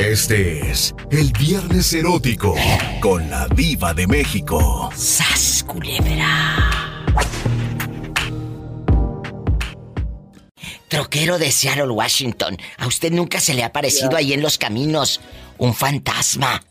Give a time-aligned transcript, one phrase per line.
[0.00, 2.54] Este es el Viernes Erótico
[3.02, 4.90] con la Diva de México.
[4.94, 7.04] ¡Sas, culebra!
[10.88, 12.56] Troquero de Seattle, Washington.
[12.78, 15.20] ¿A usted nunca se le ha parecido ahí en los caminos
[15.58, 16.62] un fantasma?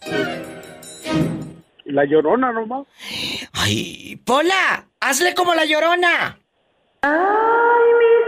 [1.85, 2.87] La llorona nomás.
[3.53, 6.39] Ay, Pola, hazle como la llorona.
[7.03, 8.18] ¡Ay, mis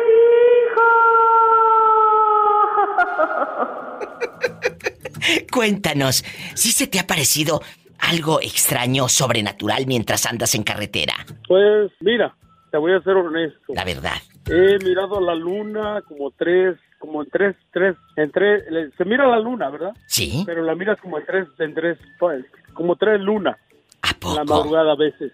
[5.51, 6.23] Cuéntanos,
[6.55, 7.61] si se te ha parecido
[7.99, 11.13] algo extraño, sobrenatural mientras andas en carretera?
[11.47, 12.33] Pues mira,
[12.71, 13.73] te voy a ser honesto.
[13.73, 14.17] La verdad.
[14.47, 18.63] He mirado la luna como tres, como en tres, tres, en tres,
[18.97, 19.93] se mira la luna, ¿verdad?
[20.07, 20.43] Sí.
[20.45, 23.57] Pero la miras como en tres, en tres, pues, como tres lunas.
[24.01, 24.35] ¿A poco?
[24.35, 25.31] La madrugada a veces.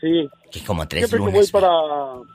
[0.00, 0.28] Sí.
[0.52, 1.32] Que como tres Siempre lunas.
[1.32, 1.70] que voy para,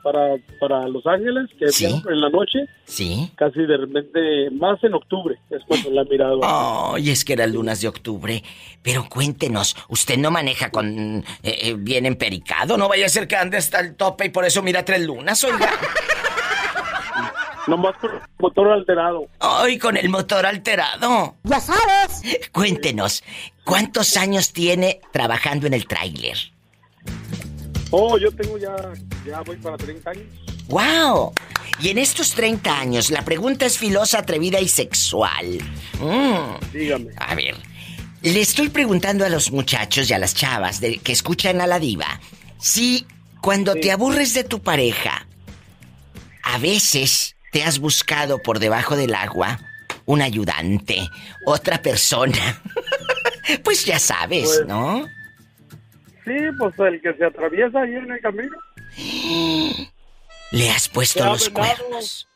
[0.02, 1.84] para, para Los Ángeles, que Sí.
[1.86, 3.30] en la noche, Sí.
[3.36, 6.40] casi de repente, más en octubre, es cuando la he mirado.
[6.42, 8.42] Ay, es que eran lunas de octubre.
[8.82, 13.36] Pero cuéntenos, usted no maneja con eh, eh, bien empericado, no vaya a ser que
[13.36, 15.70] ande hasta el tope y por eso mira tres lunas, oiga.
[17.68, 19.26] Nomás con el motor alterado.
[19.40, 21.36] Ay, con el motor alterado.
[21.44, 22.22] ¡Ya sabes!
[22.50, 23.22] Cuéntenos,
[23.62, 26.36] ¿cuántos años tiene trabajando en el tráiler?
[27.90, 28.74] Oh, yo tengo ya,
[29.26, 30.26] ya voy para 30 años.
[30.68, 31.32] ¡Wow!
[31.80, 35.58] Y en estos 30 años, la pregunta es filosa, atrevida y sexual.
[36.00, 36.72] Mm.
[36.72, 37.10] Dígame.
[37.16, 37.54] A ver,
[38.22, 41.78] le estoy preguntando a los muchachos y a las chavas de, que escuchan a la
[41.78, 42.20] diva
[42.58, 43.06] si
[43.40, 45.26] cuando te aburres de tu pareja,
[46.42, 49.60] a veces te has buscado por debajo del agua
[50.04, 51.08] un ayudante,
[51.46, 52.62] otra persona.
[53.64, 55.06] pues ya sabes, Pues- ¿no?
[56.28, 58.56] Sí, pues el que se atraviesa ahí en el camino.
[60.50, 62.28] Le has puesto Sea los venado, cuernos.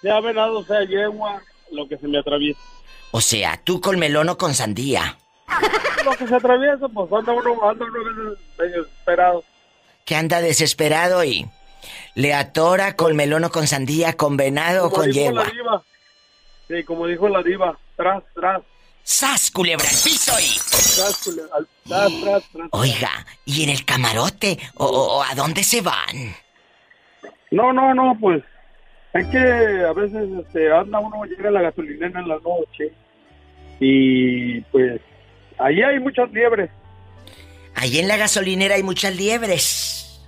[0.00, 2.60] Sea venado, sea yegua, lo que se me atraviesa.
[3.10, 5.18] O sea, tú con melón o con sandía.
[6.04, 9.44] Lo que se atraviesa, pues anda uno, anda uno desesperado.
[10.06, 11.46] que anda desesperado y
[12.14, 15.44] le atora con melón o con sandía, con venado o con yegua.
[15.44, 15.82] la diva.
[16.68, 18.62] Sí, como dijo la diva, tras, tras,
[19.02, 20.58] ¡Sas, culebra al piso y...
[20.96, 22.68] tras, cule- al- tras, tras, tras.
[22.72, 24.58] Oiga, ¿y en el camarote?
[24.76, 26.34] ¿O, o- o a dónde se van?
[27.50, 28.42] No, no, no, pues
[29.12, 32.92] es que a veces este, anda uno, llega a la gasolinera en la noche
[33.80, 35.00] y pues
[35.58, 36.70] ahí hay muchas liebres.
[37.74, 40.20] Ahí en la gasolinera hay muchas liebres.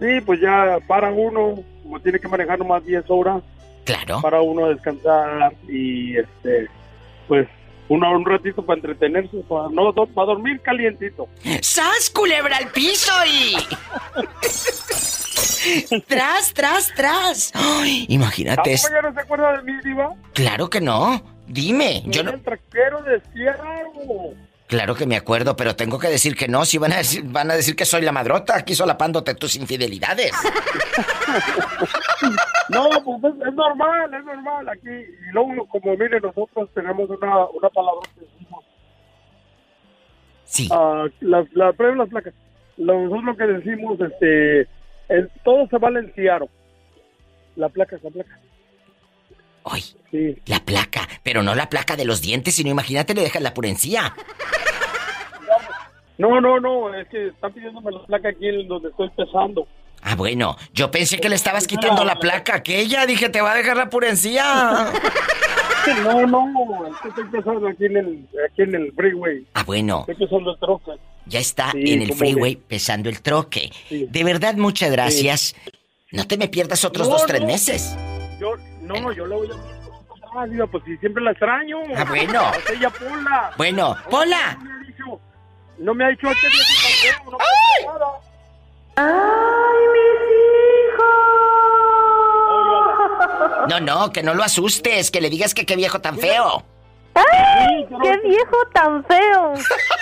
[0.00, 3.42] Sí, pues ya para uno, como tiene que manejar nomás 10 horas,
[3.84, 4.20] Claro.
[4.20, 6.66] para uno descansar y este,
[7.28, 7.46] pues
[7.88, 11.28] uno un ratito para entretenerse, para, no, do- para dormir calientito.
[11.62, 13.56] ¡Sas, culebra al piso y...
[16.06, 17.52] tras, tras, tras.
[17.54, 18.76] Ay, imagínate.
[18.82, 20.14] ¿Cómo ya no se acuerda de mí, Diva?
[20.32, 21.22] Claro que no.
[21.46, 22.32] Dime, yo no...
[22.32, 24.34] el traquero de Ciego.
[24.66, 26.64] Claro que me acuerdo, pero tengo que decir que no.
[26.64, 30.32] Si van a decir, van a decir que soy la madrota aquí solapándote tus infidelidades.
[32.68, 34.88] No, pues es, es normal, es normal aquí.
[34.88, 38.64] Y luego, como mire, nosotros tenemos una, una palabra que decimos.
[40.44, 40.68] Sí.
[40.72, 42.34] ah, las, la, prueben las placas.
[42.76, 44.60] Nosotros lo que decimos, este,
[45.08, 46.48] el- todo se vale en Ciaro.
[47.54, 48.38] La placa, la placa.
[49.64, 50.40] Ay, Sí.
[50.46, 54.14] la placa, pero no la placa de los dientes, sino imagínate le dejas la purencia.
[56.18, 59.66] No, no, no, es que están pidiéndome la placa aquí en donde estoy pesando.
[60.02, 63.52] Ah, bueno, yo pensé que le estabas quitando la placa a aquella, dije, te va
[63.52, 64.92] a dejar la purencia.
[66.02, 69.46] No, no, es que estoy pesando aquí en el, aquí en el freeway.
[69.54, 70.92] Ah, bueno, Estoy pesando el troca.
[71.26, 73.70] ya está Sí, en el ¿cómo freeway pesando el troque.
[73.88, 74.04] Sí.
[74.10, 75.54] De verdad, muchas gracias.
[76.10, 77.46] No te me pierdas otros No, dos, tres no.
[77.46, 77.96] meses.
[78.40, 79.54] Yo, no, yo le voy a...
[80.64, 81.78] Ah, pues si siempre la extraño.
[81.96, 82.42] Ah, bueno.
[82.76, 83.50] Ella Pola.
[83.56, 84.58] Bueno, Pola.
[85.78, 86.48] No me ha dicho, este
[87.24, 88.20] no nada.
[88.96, 90.20] ¡Ay, mis
[90.88, 91.06] hijos!
[93.68, 96.64] No, no, que no lo asustes, que le digas que qué viejo tan feo.
[97.14, 99.54] ¡Ay, qué viejo tan feo!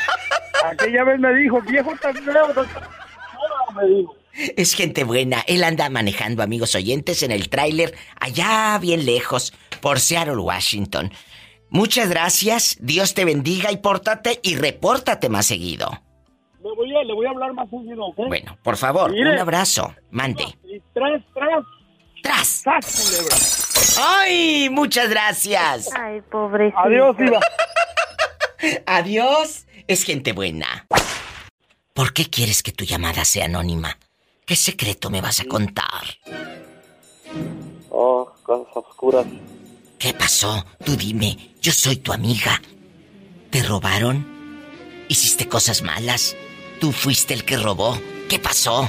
[0.65, 2.55] Aquella vez me dijo, viejo tan feo.
[3.75, 4.17] me dijo.
[4.57, 5.45] Es gente buena.
[5.47, 11.13] Él anda manejando, amigos oyentes, en el tráiler allá bien lejos, por Seattle, Washington.
[11.75, 15.91] Muchas gracias, Dios te bendiga y pórtate y repórtate más seguido.
[16.63, 18.29] Me voy a, le voy a hablar más seguido, ¿ok?
[18.29, 19.33] Bueno, por favor, Mire.
[19.33, 19.93] un abrazo.
[20.13, 20.45] Mande.
[20.63, 21.65] Y tras, tras,
[22.23, 22.63] ¡Tras!
[22.63, 23.37] tras, culebra.
[24.09, 24.69] ¡Ay!
[24.71, 25.91] Muchas gracias.
[25.99, 26.79] Ay, pobrecito.
[26.79, 27.41] Adiós, Iba.
[28.87, 29.67] Adiós.
[29.89, 30.87] Es gente buena.
[31.93, 33.99] ¿Por qué quieres que tu llamada sea anónima?
[34.47, 36.05] ¿Qué secreto me vas a contar?
[37.91, 39.27] Oh, cosas oscuras.
[39.99, 40.65] ¿Qué pasó?
[40.85, 41.54] Tú dime.
[41.65, 42.61] Yo soy tu amiga.
[43.49, 44.27] ¿Te robaron?
[45.09, 46.37] ¿Hiciste cosas malas?
[46.79, 47.99] ¿Tú fuiste el que robó?
[48.29, 48.87] ¿Qué pasó?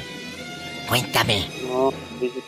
[0.89, 1.47] Cuéntame.
[1.69, 2.43] No, dice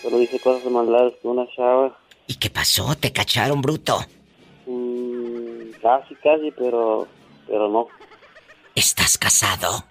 [0.00, 1.98] solo dice cosas malas con una chava.
[2.28, 2.94] ¿Y qué pasó?
[2.94, 3.98] ¿Te cacharon, bruto?
[4.66, 7.08] Mm, casi, casi, pero,
[7.48, 7.88] pero no.
[8.76, 9.84] ¿Estás casado?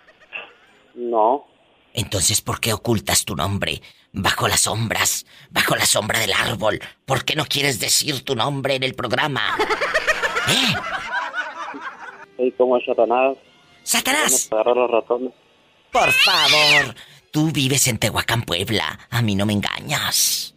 [0.96, 1.46] No.
[1.92, 3.82] Entonces, ¿por qué ocultas tu nombre?
[4.14, 6.80] Bajo las sombras, bajo la sombra del árbol.
[7.06, 9.56] ¿Por qué no quieres decir tu nombre en el programa?
[10.50, 10.76] ¿Eh?
[12.38, 13.38] Soy como Satanás.
[13.84, 14.48] ¡Satanás!
[14.50, 15.34] Para los ratones.
[15.92, 16.96] Por favor.
[17.32, 19.00] Tú vives en Tehuacán, Puebla.
[19.10, 20.54] A mí no me engañas.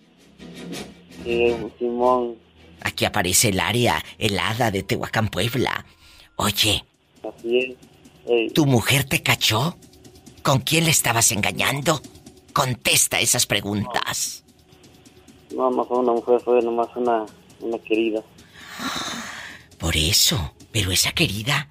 [1.24, 2.36] Sí, Simón.
[2.82, 5.84] Aquí aparece el área helada de Tehuacán, Puebla.
[6.36, 6.84] Oye,
[7.22, 7.76] Así
[8.26, 8.52] es.
[8.54, 9.76] ¿tu mujer te cachó?
[10.42, 12.00] ¿Con quién le estabas engañando?
[12.52, 14.44] Contesta esas preguntas.
[15.54, 17.24] no, no fue una mujer, fue nomás una,
[17.60, 18.22] una querida.
[19.78, 21.70] Por eso, pero esa querida...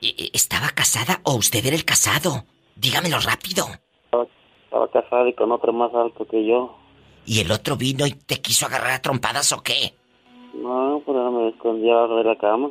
[0.00, 2.44] ¿e- e- ¿Estaba casada o usted era el casado?
[2.76, 3.68] Dígamelo rápido.
[4.04, 4.26] Estaba,
[4.64, 6.76] estaba casada y con otro más alto que yo.
[7.26, 9.94] ¿Y el otro vino y te quiso agarrar a trompadas o qué?
[10.54, 12.70] No, pero me escondí abajo de la cama.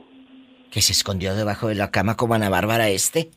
[0.71, 3.29] Que se escondió debajo de la cama como Ana Bárbara este.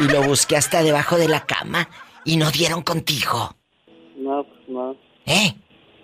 [0.00, 1.88] Y lo busqué hasta debajo de la cama
[2.24, 3.56] y no dieron contigo.
[4.16, 4.96] No, pues no.
[5.26, 5.54] ¿Eh?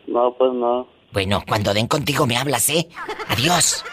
[0.06, 0.88] No, pues no.
[1.12, 2.88] Bueno, cuando den contigo me hablas, ¿eh?
[3.28, 3.84] Adiós.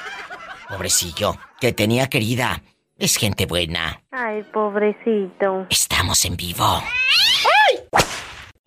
[0.69, 2.61] Pobrecillo, que tenía querida.
[2.97, 4.01] Es gente buena.
[4.11, 5.67] Ay, pobrecito.
[5.69, 6.83] Estamos en vivo.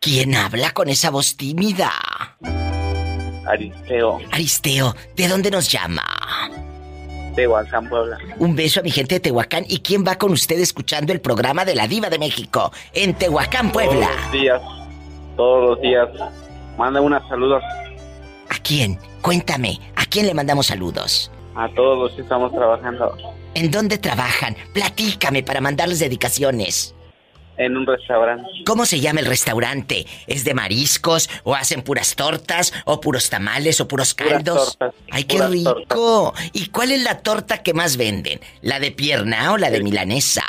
[0.00, 1.90] ¿Quién habla con esa voz tímida?
[3.46, 6.02] Aristeo, Aristeo, ¿de dónde nos llama?
[7.36, 8.18] De Huazán, Puebla.
[8.38, 9.64] Un beso a mi gente de Tehuacán.
[9.68, 13.70] ¿Y quién va con usted escuchando el programa de la Diva de México en Tehuacán,
[13.70, 14.08] Puebla?
[14.08, 14.62] Todos los días,
[15.36, 16.08] todos los días.
[16.76, 17.62] Manda unos saludos
[18.50, 18.98] ¿A quién?
[19.22, 21.30] Cuéntame, ¿a quién le mandamos saludos?
[21.54, 23.16] a todos los que estamos trabajando
[23.54, 24.54] ¿En dónde trabajan?
[24.74, 26.94] Platícame para mandarles dedicaciones.
[27.58, 28.44] En un restaurante.
[28.66, 30.06] ¿Cómo se llama el restaurante?
[30.26, 31.28] ¿Es de mariscos?
[31.44, 32.72] ¿O hacen puras tortas?
[32.84, 33.80] ¿O puros tamales?
[33.80, 34.76] ¿O puros Puras caldos?
[34.78, 36.34] tortas, ¡Ay, qué puras rico!
[36.52, 38.40] ¿Y cuál es la torta que más venden?
[38.62, 40.44] ¿La de pierna o la de milanesa?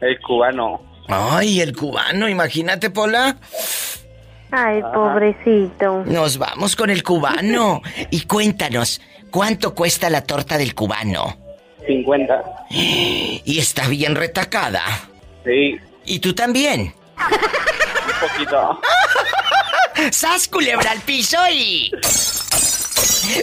[0.00, 3.36] El cubano, Ay, el cubano, imagínate, Pola.
[4.52, 6.04] Ay, pobrecito.
[6.06, 7.82] Nos vamos con el cubano.
[8.10, 9.00] Y cuéntanos,
[9.30, 11.36] ¿cuánto cuesta la torta del cubano?
[11.86, 12.42] 50.
[12.70, 14.82] Y está bien retacada.
[15.44, 16.94] Sí, ¿Y tú también?
[17.18, 18.80] un poquito.
[20.12, 21.90] ¡Sas, culebra al piso y...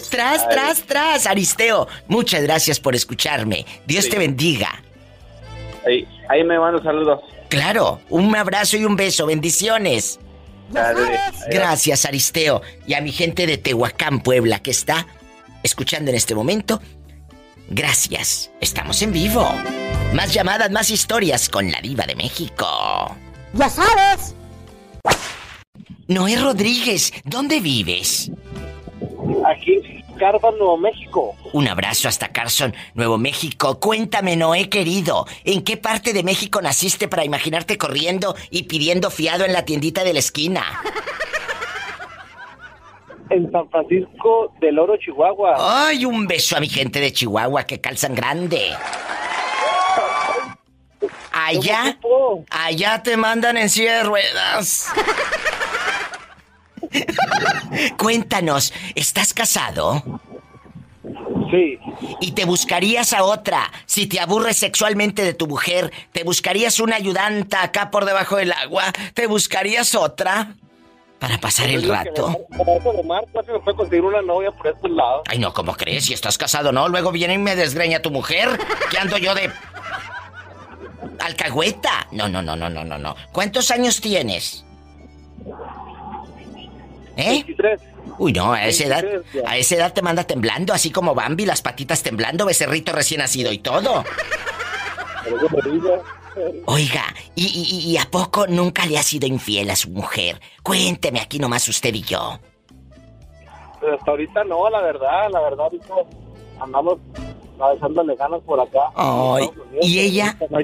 [0.10, 1.88] Tras, tras, tras, Aristeo.
[2.08, 3.66] Muchas gracias por escucharme.
[3.86, 4.10] Dios Sí.
[4.12, 4.82] te bendiga.
[5.86, 7.22] Ahí, ahí me mando saludos.
[7.50, 9.26] Claro, un abrazo y un beso.
[9.28, 10.20] Bendiciones.
[10.70, 11.20] Dale.
[11.50, 12.62] Gracias, Aristeo.
[12.86, 15.08] Y a mi gente de Tehuacán, Puebla, que está
[15.64, 16.82] escuchando en este momento.
[17.70, 18.50] Gracias.
[18.60, 19.50] Estamos en vivo.
[20.14, 22.66] Más llamadas, más historias con la diva de México.
[23.54, 24.36] Ya sabes.
[26.08, 28.32] Noé Rodríguez, ¿dónde vives?
[29.46, 31.36] Aquí, Carva, Nuevo México.
[31.52, 33.80] Un abrazo hasta Carson, Nuevo México.
[33.80, 39.44] Cuéntame, Noé querido, ¿en qué parte de México naciste para imaginarte corriendo y pidiendo fiado
[39.44, 40.64] en la tiendita de la esquina?
[43.30, 45.56] En San Francisco del Oro, Chihuahua.
[45.58, 48.72] Ay, un beso a mi gente de Chihuahua que calzan grande.
[51.32, 51.98] Allá,
[52.50, 54.88] allá te mandan en silla de ruedas.
[57.98, 60.04] Cuéntanos, ¿estás casado?
[61.52, 61.80] Sí.
[62.20, 63.72] ¿Y te buscarías a otra?
[63.86, 68.52] Si te aburres sexualmente de tu mujer, ¿te buscarías una ayudanta acá por debajo del
[68.52, 68.86] agua?
[69.14, 70.56] ¿Te buscarías otra?
[71.20, 72.46] Para pasar el rato.
[72.50, 75.24] Una novia por estos lados.
[75.28, 76.06] Ay, no, ¿cómo crees?
[76.06, 76.88] Si estás casado, ¿no?
[76.90, 78.50] Luego viene y me desgreña tu mujer.
[78.92, 79.52] ¿Qué ando yo de...
[81.20, 82.08] alcahueta?
[82.12, 83.16] No, no, no, no, no, no, no.
[83.32, 84.66] ¿Cuántos años tienes?
[87.16, 87.44] ¿Eh?
[87.46, 87.82] 23.
[88.20, 89.50] Uy, no, a esa edad, 23 ya.
[89.50, 93.52] a esa edad te manda temblando, así como Bambi, las patitas temblando, becerrito recién nacido
[93.52, 94.04] y todo.
[96.66, 97.04] Oiga,
[97.36, 100.40] ¿y, y, y a poco nunca le ha sido infiel a su mujer?
[100.64, 102.40] Cuénteme aquí nomás usted y yo.
[103.80, 105.94] Pero hasta ahorita no, la verdad, la verdad, ahorita
[106.60, 107.00] andamos
[107.76, 108.92] echándole ganas por acá.
[109.82, 110.38] ¿y ella?
[110.50, 110.60] No.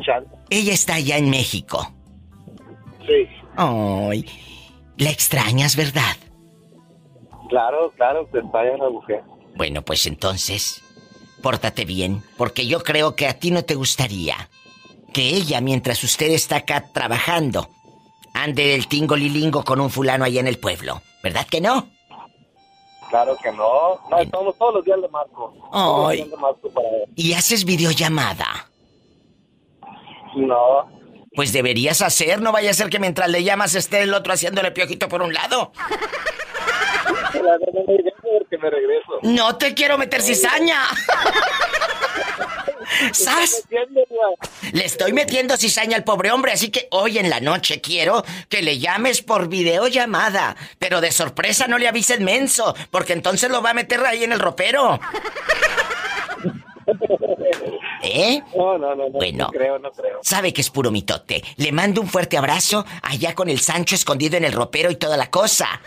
[0.49, 1.91] Ella está allá en México.
[3.05, 4.25] Sí, Ay,
[4.97, 6.15] la extrañas, ¿verdad?
[7.49, 9.21] claro, claro, que está allá la mujer.
[9.55, 10.81] Bueno, pues entonces,
[11.41, 14.49] pórtate bien, porque yo creo que a ti no te gustaría
[15.13, 17.69] que ella, mientras usted está acá trabajando,
[18.33, 21.03] ande del tingo lilingo con un fulano allá en el pueblo.
[21.21, 21.89] ¿Verdad que no?
[23.13, 24.01] Claro que no.
[24.09, 25.53] No, estamos todos los días de marco.
[25.71, 27.03] Todos los días marco para él.
[27.15, 28.71] ¿Y haces videollamada?
[30.35, 30.89] No.
[31.35, 34.71] Pues deberías hacer, no vaya a ser que mientras le llamas esté el otro haciéndole
[34.71, 35.73] piojito por un lado.
[38.49, 39.19] Me regreso.
[39.21, 40.79] No te quiero meter cizaña.
[43.13, 43.63] ¡Sas!
[44.71, 48.61] Le estoy metiendo cizaña al pobre hombre, así que hoy en la noche quiero que
[48.61, 50.55] le llames por videollamada.
[50.79, 54.31] Pero de sorpresa no le avises menso, porque entonces lo va a meter ahí en
[54.31, 54.99] el ropero.
[58.03, 58.41] ¿Eh?
[58.55, 59.09] No, no, no, no.
[59.09, 59.45] Bueno.
[59.45, 60.19] No creo, no creo.
[60.21, 61.43] Sabe que es puro mitote.
[61.55, 65.15] Le mando un fuerte abrazo allá con el Sancho escondido en el ropero y toda
[65.15, 65.81] la cosa.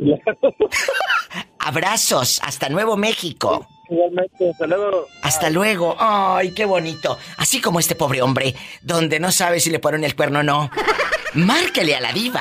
[1.58, 3.66] Abrazos, hasta Nuevo México.
[3.88, 5.06] Igualmente, hasta luego.
[5.22, 5.96] Hasta luego.
[5.98, 7.18] Ay, qué bonito.
[7.36, 10.70] Así como este pobre hombre, donde no sabe si le ponen el cuerno o no.
[11.34, 12.40] Márquele a la diva.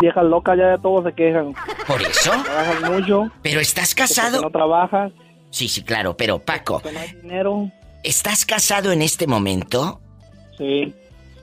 [0.00, 1.54] viejas locas ya de todos se quejan.
[1.86, 2.32] ¿Por eso?
[2.44, 4.42] Trabajas mucho, ¿Pero estás casado?
[4.42, 5.12] no trabajas,
[5.54, 7.70] Sí, sí, claro, pero Paco, que no hay dinero.
[8.02, 10.00] ¿estás casado en este momento?
[10.58, 10.92] Sí.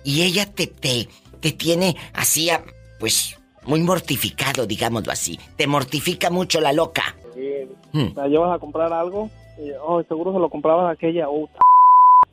[0.04, 1.08] Y ella te, te,
[1.40, 2.62] te tiene así, a-
[3.00, 5.40] pues, muy mortificado, digámoslo así.
[5.56, 7.16] Te mortifica mucho la loca.
[7.34, 7.70] sí.
[7.94, 11.30] Hmm, La llevas a comprar algo y, oh, seguro se lo comprabas a aquella.
[11.30, 11.48] Oh,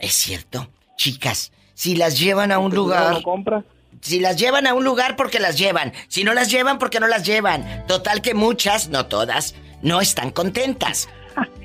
[0.00, 0.68] es cierto.
[0.96, 3.14] Chicas, si las llevan a un lugar...
[3.14, 3.64] lo compras.
[4.00, 5.92] Si las llevan a un lugar porque las llevan.
[6.08, 7.84] Si no las llevan porque no las llevan.
[7.86, 11.08] Total que muchas, no todas, no están contentas.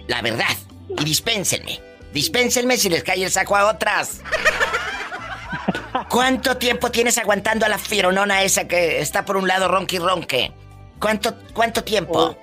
[0.07, 0.55] La verdad.
[0.99, 1.79] Y dispénsenme.
[2.13, 4.21] Dispénsenme si les cae el saco a otras.
[6.09, 9.99] ¿Cuánto tiempo tienes aguantando a la fieronona esa que está por un lado ronque y
[9.99, 10.51] ronque?
[10.99, 12.35] ¿Cuánto, cuánto tiempo?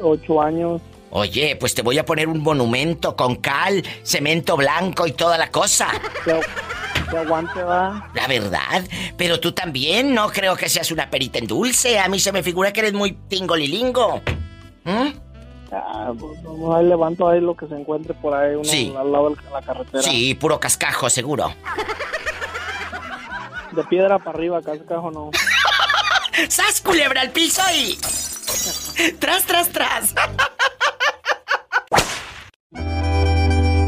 [0.00, 0.80] Ocho años.
[1.10, 5.50] Oye, pues te voy a poner un monumento con cal, cemento blanco y toda la
[5.50, 5.88] cosa.
[6.24, 6.40] Que,
[7.10, 8.10] que aguante, va.
[8.14, 8.84] La verdad,
[9.16, 11.98] pero tú también no creo que seas una perita en dulce.
[11.98, 14.20] A mí se me figura que eres muy tingolilingo.
[14.84, 15.27] ¿Mm?
[15.70, 18.94] Ah, pues, vamos, ahí levanto ahí lo que se encuentre por ahí, uno Sí.
[18.98, 20.02] al lado de la carretera.
[20.02, 21.52] Sí, puro cascajo, seguro.
[23.72, 25.30] De piedra para arriba, cascajo no.
[26.48, 27.98] ¡Sas, culebra al piso y...
[29.18, 30.14] ¡Tras, tras, tras!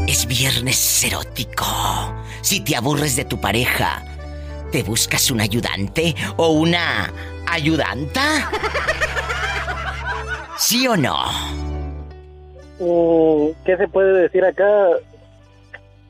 [0.07, 1.65] Es viernes erótico.
[2.41, 4.03] Si te aburres de tu pareja,
[4.71, 7.11] ¿te buscas un ayudante o una
[7.47, 8.49] ayudanta?
[10.57, 11.15] ¿Sí o no?
[12.83, 14.65] Mm, ¿Qué se puede decir acá?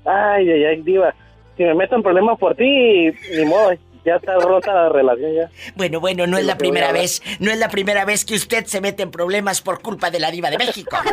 [0.05, 1.13] Ay, ay, ay, diva.
[1.57, 3.73] Si me meto en problemas por ti, ni modo,
[4.05, 5.49] ya está rota la relación ya.
[5.75, 8.79] Bueno, bueno, no es la primera vez, no es la primera vez que usted se
[8.81, 10.95] mete en problemas por culpa de la diva de México.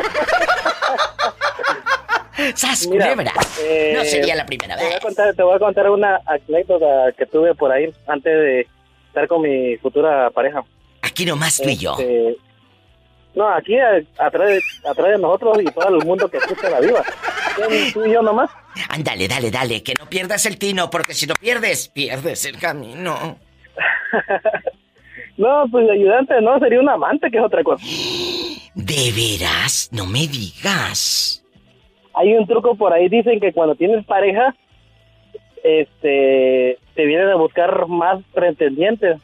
[2.54, 3.32] ¡Sas, Mira, culebra!
[3.62, 5.02] eh, no sería la primera Te voy, a vez.
[5.04, 8.66] contar, te voy a contar una anécdota que tuve por ahí antes de
[9.08, 10.62] estar con mi futura pareja.
[11.02, 11.96] Aquí nomás tú y yo.
[13.34, 16.78] No, aquí a- atrás, de- atrás de nosotros y todo el mundo que escucha la.
[16.80, 18.50] ¿Quién, Tú y yo nomás.
[18.88, 23.38] Ándale, dale, dale, que no pierdas el tino, porque si lo pierdes, pierdes el camino.
[25.36, 27.84] No, pues ayudante, no, sería un amante, que es otra cosa.
[28.74, 29.88] ¿De veras?
[29.92, 31.44] No me digas.
[32.14, 34.56] Hay un truco por ahí, dicen que cuando tienes pareja,
[35.62, 39.20] este, te vienen a buscar más pretendientes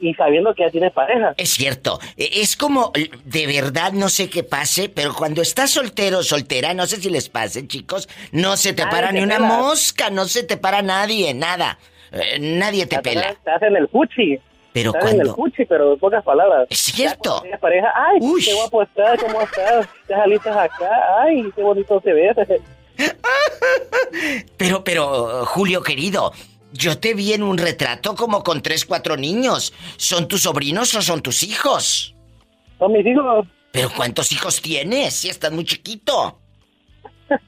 [0.00, 1.34] y sabiendo que ya tienes pareja.
[1.36, 2.92] Es cierto, e- es como,
[3.24, 7.10] de verdad no sé qué pase, pero cuando estás soltero o soltera, no sé si
[7.10, 10.56] les pase, chicos, no se te Nadie para te ni una mosca, no se te
[10.56, 11.78] para nadie, nada.
[12.12, 13.34] Eh, nadie te Ya pela.
[13.44, 14.38] Te hacen el fuchi.
[14.72, 16.66] Pero Te hacen el fuchi, pero en pocas palabras.
[16.68, 17.40] Es Ya cierto.
[17.42, 18.44] tienes pareja, ay, Uy.
[18.44, 22.34] qué guapo estás, cómo estás, salitas acá, ay, qué bonito se ve.
[24.56, 26.32] Pero, pero, Julio querido,
[26.74, 29.72] yo te vi en un retrato como con tres, cuatro niños.
[29.96, 32.14] ¿Son tus sobrinos o son tus hijos?
[32.78, 33.46] Son mis hijos.
[33.70, 35.14] ¿Pero cuántos hijos tienes?
[35.14, 36.38] Si estás muy chiquito.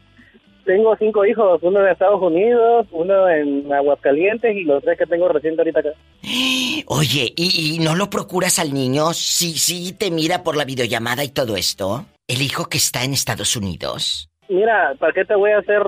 [0.64, 5.28] Tengo cinco hijos, uno en Estados Unidos, uno en Aguascalientes y los tres que tengo
[5.28, 5.90] recién ahorita acá.
[6.86, 9.12] Oye, ¿y, y no lo procuras al niño?
[9.12, 12.06] Sí, sí, te mira por la videollamada y todo esto.
[12.28, 14.28] El hijo que está en Estados Unidos.
[14.48, 15.82] Mira, ¿para qué te voy a hacer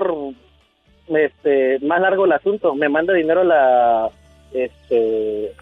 [1.15, 2.75] este, más largo el asunto?
[2.75, 4.09] Me manda dinero la,
[4.53, 5.53] este,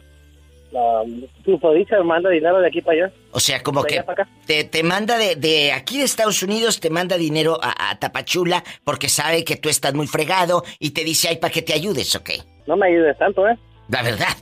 [0.71, 3.13] la me manda dinero de aquí para allá.
[3.31, 4.03] O sea, como que
[4.45, 8.63] te, te manda de, de aquí de Estados Unidos, te manda dinero a, a Tapachula
[8.83, 12.15] porque sabe que tú estás muy fregado y te dice, ay, para que te ayudes,
[12.15, 12.31] ¿ok?
[12.65, 13.57] No me ayudes tanto, ¿eh?
[13.89, 14.35] La verdad.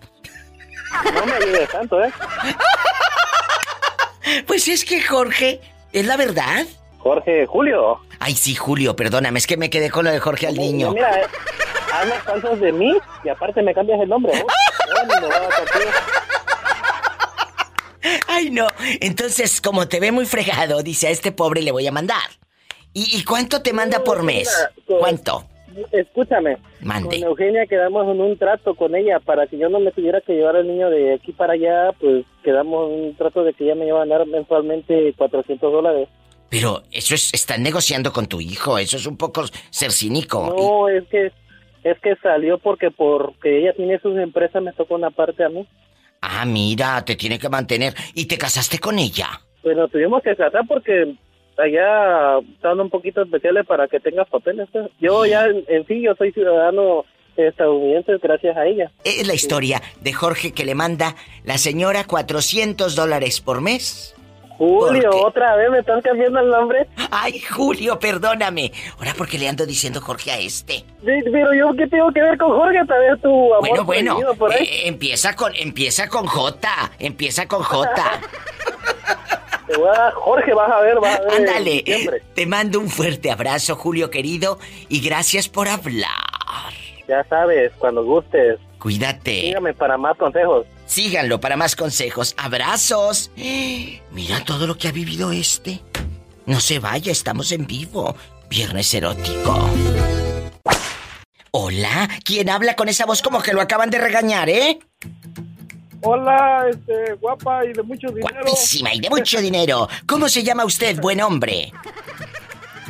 [1.13, 2.11] No me ayudes tanto, ¿eh?
[4.47, 5.61] Pues es que Jorge,
[5.93, 6.65] es la verdad.
[7.09, 7.99] Jorge, Julio.
[8.19, 10.91] Ay, sí, Julio, perdóname, es que me quedé con lo de Jorge al niño.
[10.91, 11.25] Mira, eh,
[12.27, 14.43] hablas de mí y aparte me cambias el nombre, ¿eh?
[18.27, 18.67] Ay, no.
[19.01, 22.23] Entonces, como te ve muy fregado, dice a este pobre le voy a mandar.
[22.91, 24.49] ¿Y, y cuánto te manda por mes?
[24.87, 25.43] con- ¿Cuánto?
[25.91, 26.57] Escúchame.
[26.81, 27.19] Mande.
[27.19, 30.33] Con Eugenia quedamos en un trato con ella para que yo no me tuviera que
[30.33, 33.75] llevar al niño de aquí para allá, pues quedamos en un trato de que ella
[33.75, 36.07] me iba a dar mensualmente 400 dólares.
[36.49, 40.53] Pero eso es, están negociando con tu hijo, eso es un poco ser cínico.
[40.55, 41.31] No, es que
[41.83, 45.67] es que salió porque porque ella tiene sus empresas me tocó una parte a mí.
[46.21, 47.93] Ah, mira, te tiene que mantener.
[48.15, 49.41] ¿Y te casaste con ella?
[49.63, 51.15] Bueno, tuvimos que tratar porque
[51.57, 54.67] allá estaban un poquito especiales para que tengas papeles.
[54.71, 54.89] pues.
[54.99, 57.05] Yo ya en, en sí, yo soy ciudadano
[57.37, 58.91] estadounidense gracias a ella.
[59.03, 64.14] Es la historia de Jorge que le manda la señora 400 dólares por mes.
[64.57, 66.87] Julio, otra vez me estás cambiando el nombre.
[67.11, 68.71] Ay, Julio, perdóname.
[68.97, 70.75] Ahora porque le ando diciendo Jorge a este.
[70.77, 70.85] Sí,
[71.31, 72.79] Pero yo, ¿qué tengo que ver con Jorge?
[72.87, 74.63] Tal vez tu amor Bueno, bueno, por ahí.
[74.65, 77.91] eh, empieza con empieza con J, empieza con J.
[79.67, 81.33] Te voy a dar- Jorge, vas a ver, vas a ver.
[81.33, 81.83] Ándale.
[82.35, 86.11] Te mando un fuerte abrazo, Julio querido, y gracias por hablar.
[87.07, 88.59] Ya sabes, cuando gustes.
[88.79, 89.31] Cuídate.
[89.31, 90.65] Dígame para más consejos.
[90.85, 92.35] Síganlo para más consejos.
[92.37, 93.31] Abrazos.
[93.35, 95.81] Mira todo lo que ha vivido este.
[96.45, 98.15] No se vaya, estamos en vivo.
[98.49, 99.69] Viernes erótico.
[101.51, 104.77] Hola, ¿quién habla con esa voz como que lo acaban de regañar, eh?
[106.01, 108.27] Hola, este, guapa y de mucho dinero.
[108.43, 109.87] Guapísima y de mucho dinero.
[110.05, 111.71] ¿Cómo se llama usted, buen hombre?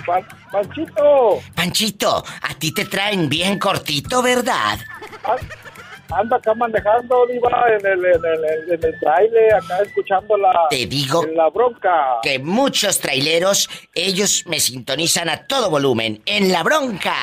[0.05, 4.79] Pa- Panchito, Panchito, a ti te traen bien cortito, ¿verdad?
[5.23, 5.35] a-
[6.11, 10.85] anda acá manejando, Diva, en el, en el, en el trailer, acá escuchando la, Te
[10.85, 12.17] digo en la bronca.
[12.21, 16.21] que muchos traileros, ellos me sintonizan a todo volumen.
[16.25, 17.15] En La Bronca,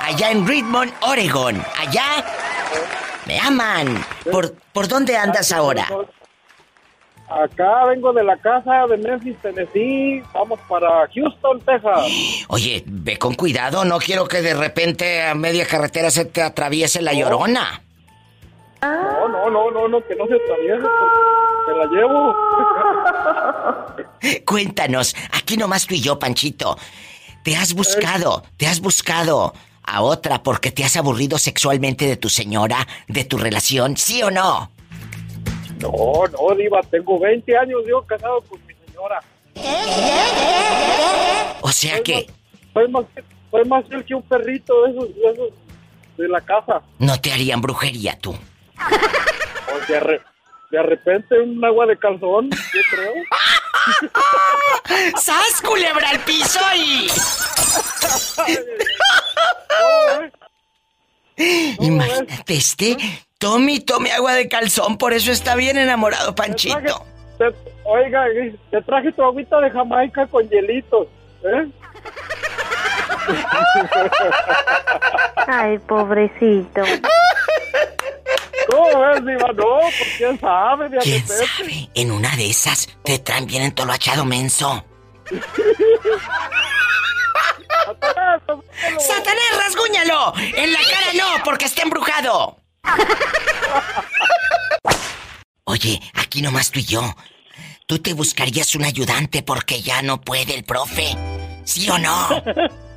[0.00, 1.62] allá en Redmond, Oregon.
[1.78, 2.24] Allá
[3.26, 4.04] me aman.
[4.30, 5.86] ¿Por, ¿por dónde andas ahora?
[7.30, 10.22] Acá vengo de la casa de Memphis, Tennessee.
[10.32, 12.06] Vamos para Houston, Texas.
[12.48, 17.02] Oye, ve con cuidado, no quiero que de repente a media carretera se te atraviese
[17.02, 17.82] la llorona.
[18.82, 20.86] No, no, no, no, no, que no se atraviese,
[21.66, 22.36] te la llevo.
[24.46, 26.76] Cuéntanos, aquí nomás tú y yo, Panchito.
[27.44, 32.28] ¿Te has buscado, te has buscado a otra porque te has aburrido sexualmente de tu
[32.28, 34.70] señora, de tu relación, sí o no?
[35.80, 39.20] No, no, Diva, tengo 20 años yo casado con mi señora.
[41.62, 42.34] O sea Soy que más-
[42.74, 43.04] Soy más,
[43.50, 45.48] soy más fiel que un perrito de esos, de esos
[46.16, 46.82] de la casa.
[46.98, 48.34] no te harían brujería tú.
[49.72, 50.20] O de, re-
[50.70, 53.12] de repente un agua de calzón, yo creo.
[55.20, 57.08] ¡Sas, culebra al piso y...
[61.38, 61.84] No.
[61.84, 62.96] Imagínate este.
[63.38, 67.04] Tome, tome agua de calzón, por eso está bien enamorado, Te traje- Panchito.
[67.38, 68.24] te- oiga,
[68.70, 71.06] te traje tu agüita de Jamaica con hielitos.
[71.44, 71.68] ¿eh?
[75.46, 76.82] Ay, pobrecito.
[78.66, 79.52] ¿Cómo ves, Diva?
[79.52, 81.88] No, pues quién sabe, de ¿Quién sabe?
[81.94, 84.84] En una de esas te traen bien entoloachado menso.
[88.98, 90.32] ¡Satanás, rasguñalo!
[90.36, 92.58] En la cara no, porque está embrujado.
[95.64, 97.14] Oye, aquí nomás tú y yo.
[97.86, 101.16] ¿Tú te buscarías un ayudante porque ya no puede el profe?
[101.64, 102.28] ¿Sí o no?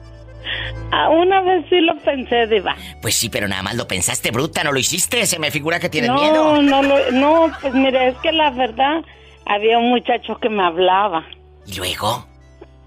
[0.92, 2.76] Ah, una vez sí lo pensé, Diva.
[3.02, 5.26] Pues sí, pero nada más lo pensaste, bruta, no lo hiciste.
[5.26, 6.62] Se me figura que tienes no, miedo.
[6.62, 9.02] no, lo- no, pues mire, es que la verdad,
[9.46, 11.24] había un muchacho que me hablaba.
[11.66, 12.26] ¿Y luego?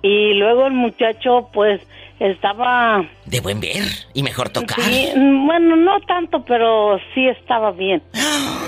[0.03, 1.81] Y luego el muchacho, pues,
[2.21, 3.83] estaba De buen ver
[4.13, 4.79] y mejor tocar.
[4.85, 8.03] Sí, bueno, no tanto, pero sí estaba bien.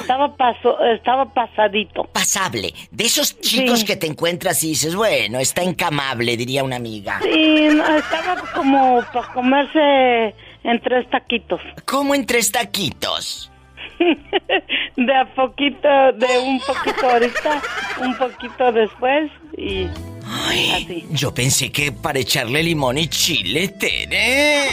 [0.06, 2.04] Estaba paso, estaba pasadito.
[2.04, 2.72] Pasable.
[2.90, 3.86] De esos chicos Sí.
[3.86, 7.18] que te encuentras y dices, bueno, está encamable, diría una amiga.
[7.22, 11.60] Sí, estaba como para comerse en tres taquitos.
[11.84, 13.50] ¿Cómo en tres taquitos?
[14.96, 17.62] De a poquito, de un poquito ahorita,
[18.02, 19.86] un poquito después y
[20.48, 21.06] Ay, Así.
[21.12, 24.66] yo pensé que para echarle limón y chile, Tere.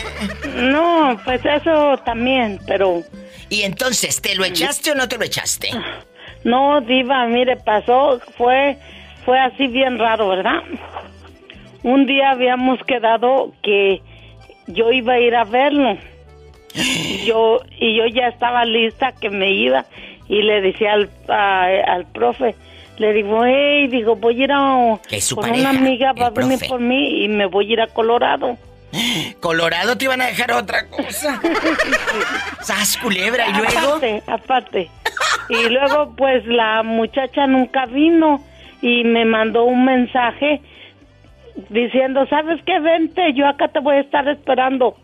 [0.56, 3.04] no, pues eso también, pero
[3.50, 5.70] Y entonces, ¿te lo echaste o no te lo echaste?
[6.44, 8.78] no, diva, mire, pasó, fue,
[9.26, 10.62] fue así bien raro, ¿verdad?
[11.84, 14.02] Un día habíamos quedado que
[14.68, 15.98] yo iba a ir a verlo.
[16.76, 19.86] Y yo, y yo ya estaba lista que me iba
[20.28, 22.56] y le decía al, a- al profe,
[22.98, 25.00] le digo, hey, digo, voy a ir a...
[25.36, 27.88] Con pareja, una amiga va a venir por mí y me voy a ir a
[27.88, 28.58] Colorado.
[29.40, 31.40] Colorado te iban a dejar otra cosa.
[32.62, 33.48] ¡Sas, culebra!
[33.50, 33.96] ¿Y luego?
[33.96, 34.92] Aparte, aparte.
[35.50, 38.44] Y luego, pues, la muchacha nunca vino
[38.82, 40.62] y me mandó un mensaje
[41.70, 42.80] diciendo, ¿sabes qué?
[42.80, 44.96] Vente, yo acá te voy a estar esperando.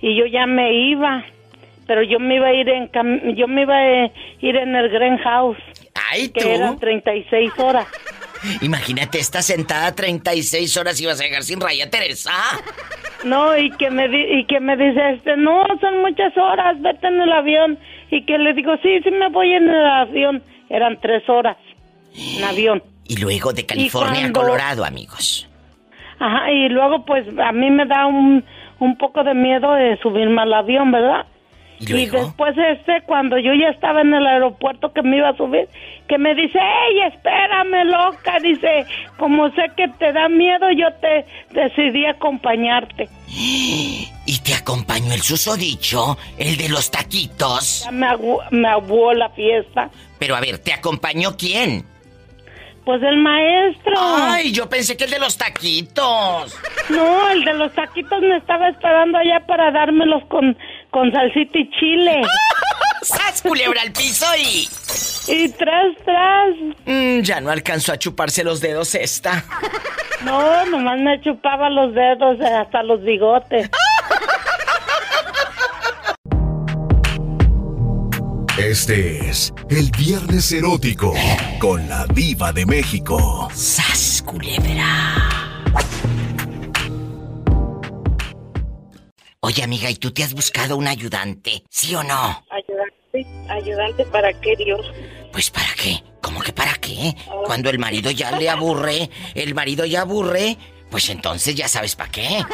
[0.00, 1.24] Y yo ya me iba,
[1.86, 4.04] pero yo me iba a ir en, cam- yo me iba a
[4.40, 5.58] ir en el Green House,
[6.10, 6.80] ¡Ay, que eran tú!
[6.80, 7.86] 36 horas.
[8.62, 12.32] Imagínate, estás sentada 36 horas y vas a llegar sin raya, Teresa.
[13.24, 17.06] No, y que me di- y que me dice este, no, son muchas horas, vete
[17.08, 17.78] en el avión.
[18.10, 20.42] Y que le digo, sí, sí me voy en el avión.
[20.70, 21.56] Eran tres horas
[22.16, 22.82] en avión.
[23.06, 25.48] Y luego de California cuando- a Colorado, amigos.
[26.20, 28.44] Ajá, y luego pues a mí me da un,
[28.80, 31.26] un poco de miedo de subirme al avión, ¿verdad?
[31.80, 35.68] ¿Y después este, cuando yo ya estaba en el aeropuerto que me iba a subir,
[36.08, 38.38] que me dice, ¡Ey, espérame, loca!
[38.42, 38.84] Dice,
[39.16, 43.08] como sé que te da miedo, yo te decidí acompañarte.
[44.30, 47.84] Y te acompañó el susodicho, el de los taquitos.
[47.86, 49.88] Ya me, agu- me aguó la fiesta.
[50.18, 51.82] Pero a ver, ¿te acompañó quién?
[52.84, 53.94] Pues el maestro.
[53.96, 56.54] Ay, yo pensé que el de los taquitos.
[56.90, 60.56] No, el de los taquitos me estaba esperando allá para dármelos con,
[60.98, 62.22] con salsita y chile.
[63.02, 64.68] ¡Sas, culebra al piso y...
[65.32, 66.54] Y tras, tras.
[66.86, 69.44] Mm, ya no alcanzó a chuparse los dedos esta.
[70.24, 73.70] No, nomás me chupaba los dedos eh, hasta los bigotes.
[78.58, 81.14] Este es el Viernes Erótico
[81.60, 83.48] con la Diva de México.
[83.52, 85.37] ¡Sas, culebra!
[89.40, 91.62] Oye, amiga, ¿y tú te has buscado un ayudante?
[91.70, 92.44] ¿Sí o no?
[92.50, 94.80] Ayudante, ayudante para qué Dios.
[95.30, 97.14] Pues para qué, ¿cómo que para qué?
[97.44, 100.56] Cuando el marido ya le aburre, el marido ya aburre,
[100.90, 102.44] pues entonces ya sabes para qué.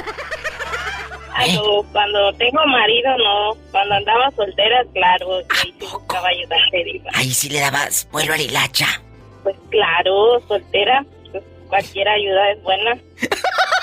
[1.35, 3.55] Cuando, cuando tengo marido, no.
[3.71, 7.11] Cuando andaba soltera, claro, ahí sí buscaba ayudante, diva.
[7.15, 8.87] Ahí sí le dabas vuelo a la hilacha.
[9.43, 12.99] Pues claro, soltera, pues cualquier ayuda es buena.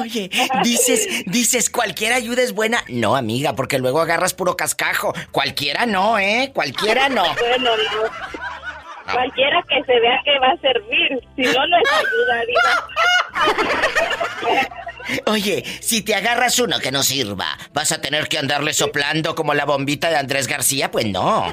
[0.00, 0.30] Oye,
[0.62, 2.82] dices, dices, cualquier ayuda es buena.
[2.88, 5.12] No, amiga, porque luego agarras puro cascajo.
[5.30, 6.50] Cualquiera no, ¿eh?
[6.54, 7.24] Cualquiera no.
[7.40, 9.12] Bueno, no.
[9.12, 11.20] Cualquiera que se vea que va a servir.
[11.34, 12.70] Si no, no es ayuda, diva.
[15.26, 19.54] Oye, si te agarras uno que no sirva, ¿vas a tener que andarle soplando como
[19.54, 20.90] la bombita de Andrés García?
[20.90, 21.52] Pues no.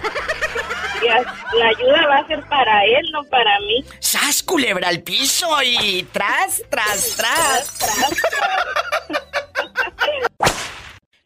[1.03, 3.83] La ayuda va a ser para él, no para mí.
[3.99, 8.17] ¡Sas, culebra al piso y tras, tras, tras!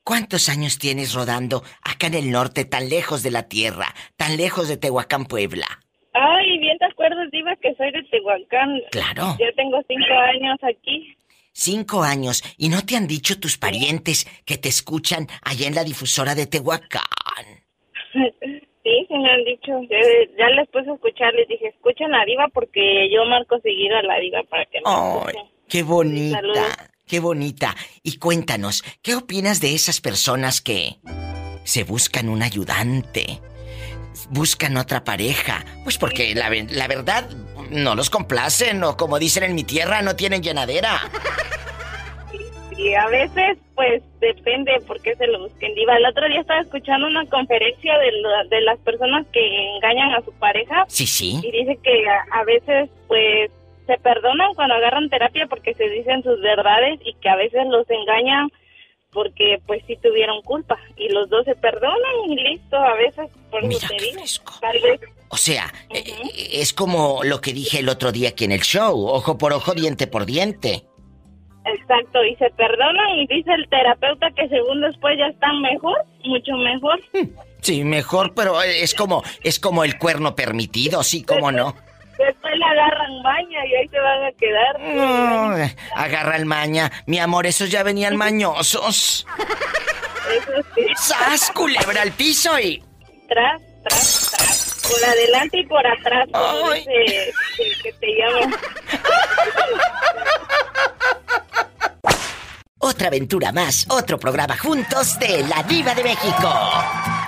[0.04, 4.68] ¿Cuántos años tienes rodando acá en el norte, tan lejos de la tierra, tan lejos
[4.68, 5.68] de Tehuacán, Puebla?
[6.14, 8.82] Ay, bien te acuerdas, Diva, que soy de Tehuacán.
[8.92, 9.38] Claro.
[9.40, 11.16] Ya tengo cinco años aquí.
[11.54, 15.84] Cinco años y no te han dicho tus parientes que te escuchan allá en la
[15.84, 17.02] difusora de Tehuacán.
[18.84, 19.72] Sí, se me han dicho.
[19.90, 20.00] Ya,
[20.38, 24.02] ya les puse a escuchar, les dije, escuchen a Diva porque yo marco seguido a
[24.04, 25.46] la Diva para que me ¡Ay, escuchen.
[25.70, 26.38] qué bonita!
[26.38, 26.68] Saludos.
[27.08, 27.76] ¡Qué bonita!
[28.04, 30.96] Y cuéntanos, ¿qué opinas de esas personas que
[31.64, 33.40] se buscan un ayudante?
[34.30, 35.64] Buscan otra pareja.
[35.84, 37.30] Pues porque la, la verdad
[37.70, 41.00] no los complacen o como dicen en mi tierra, no tienen llenadera.
[42.82, 45.76] Y a veces, pues, depende por qué se lo busquen.
[45.76, 50.14] Diva, el otro día estaba escuchando una conferencia de, la- de las personas que engañan
[50.16, 51.40] a su pareja Sí, sí.
[51.44, 53.52] y dice que a, a veces, pues,
[53.88, 57.88] se perdonan cuando agarran terapia porque se dicen sus verdades y que a veces los
[57.90, 58.50] engañan
[59.12, 60.80] porque, pues, sí tuvieron culpa.
[60.98, 64.54] Y los dos se perdonan y listo, a veces, por Mira qué fresco.
[64.62, 66.04] Tal vez O sea, eh,
[66.54, 69.74] es como lo que dije el otro día aquí en el show, ojo por ojo,
[69.74, 70.84] diente por diente.
[71.66, 75.96] Exacto, y se perdonan y dice el terapeuta que según después ya están mejor,
[76.26, 77.00] mucho mejor.
[77.62, 81.76] Sí, mejor, pero es como es como el cuerno permitido, sí, cómo no.
[82.18, 84.80] Después le agarran maña y ahí se van a quedar.
[84.80, 85.56] No,
[85.96, 86.92] agarra el maña.
[87.08, 89.26] Mi amor, esos ya venían mañosos.
[90.36, 90.86] Eso sí.
[90.98, 92.84] ¡Sas, culebra al piso y...
[93.28, 94.92] Tras, tras, tras.
[94.92, 96.28] Por adelante y por atrás.
[96.32, 96.80] como Ay.
[96.82, 98.58] dice el que te llama.
[102.84, 106.52] Otra aventura más, otro programa juntos de La Diva de México.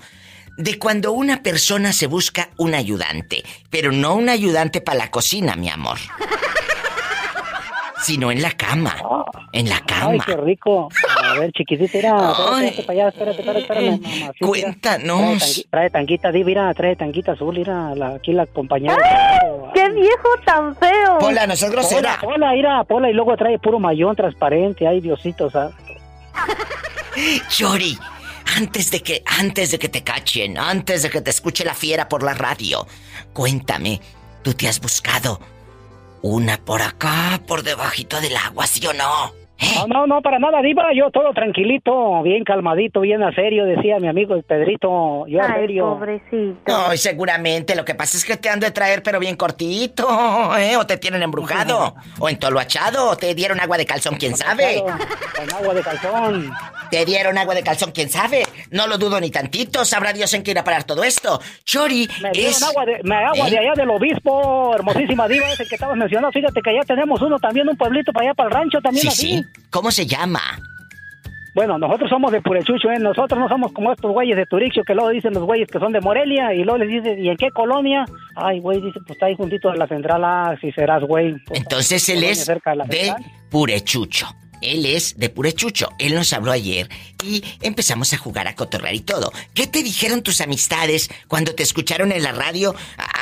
[0.56, 5.56] de cuando una persona se busca un ayudante, pero no un ayudante para la cocina,
[5.56, 5.98] mi amor.
[8.02, 8.94] Sino en la cama.
[9.52, 10.24] En la Ay, cama.
[10.26, 10.88] qué rico.
[11.22, 12.66] A ver, chiquitita, mira, Ay.
[12.66, 14.32] espérate, para allá, espérate, espérate, espérate, mira.
[14.40, 15.38] Cuéntanos.
[15.38, 18.96] Trae, trae tanguita, di, mira, trae tanguita azul, mira, la, aquí la compañera.
[19.72, 21.18] ¡Qué viejo tan feo!
[21.18, 22.18] Pola, no seas grosera.
[22.20, 25.74] Pola, pola, mira, pola, y luego trae puro mayón transparente, ay, Diosito, ¿sabes?
[27.48, 27.98] Chori,
[28.57, 32.09] antes de que antes de que te cachen, antes de que te escuche la fiera
[32.09, 32.87] por la radio,
[33.33, 34.00] cuéntame,
[34.42, 35.40] ¿tú te has buscado
[36.22, 39.43] una por acá, por debajito del agua, sí o no?
[39.79, 43.98] No, no, no, para nada, diva, yo todo tranquilito, bien calmadito, bien a serio, decía
[43.98, 45.94] mi amigo el Pedrito, yo a Ay, serio.
[45.98, 46.61] pobrecito.
[46.66, 50.07] No, y seguramente lo que pasa es que te han de traer pero bien cortito,
[50.59, 50.77] ¿eh?
[50.77, 54.83] O te tienen embrujado, o entoloachado, o te dieron agua de calzón, quién sabe.
[54.83, 56.50] Con agua de calzón.
[56.90, 58.44] Te dieron agua de calzón, quién sabe.
[58.70, 61.40] No lo dudo ni tantito, sabrá Dios en qué irá a parar todo esto.
[61.64, 62.62] Chori Me es...
[62.62, 63.50] agua, de, me agua ¿Eh?
[63.50, 66.31] de allá del obispo, hermosísima diva, ese que estabas mencionando.
[66.33, 69.09] Fíjate que allá tenemos uno también, un pueblito para allá, para el rancho también Sí,
[69.09, 69.42] así.
[69.42, 69.53] sí.
[69.70, 70.40] ¿Cómo se llama?
[71.54, 72.98] Bueno, nosotros somos de Purechucho, ¿eh?
[72.98, 75.92] Nosotros no somos como estos güeyes de Turixio que luego dicen los güeyes que son
[75.92, 78.04] de Morelia y luego les dicen, ¿y en qué colonia?
[78.34, 81.36] Ay, güey, dice, pues está ahí juntito de la central, ah, si serás güey.
[81.46, 83.14] Pues, Entonces él es de.
[83.50, 84.26] Purechucho.
[84.60, 85.90] Él es de Purechucho.
[85.98, 86.88] Él nos habló ayer
[87.22, 89.32] y empezamos a jugar a cotorrear y todo.
[89.54, 92.74] ¿Qué te dijeron tus amistades cuando te escucharon en la radio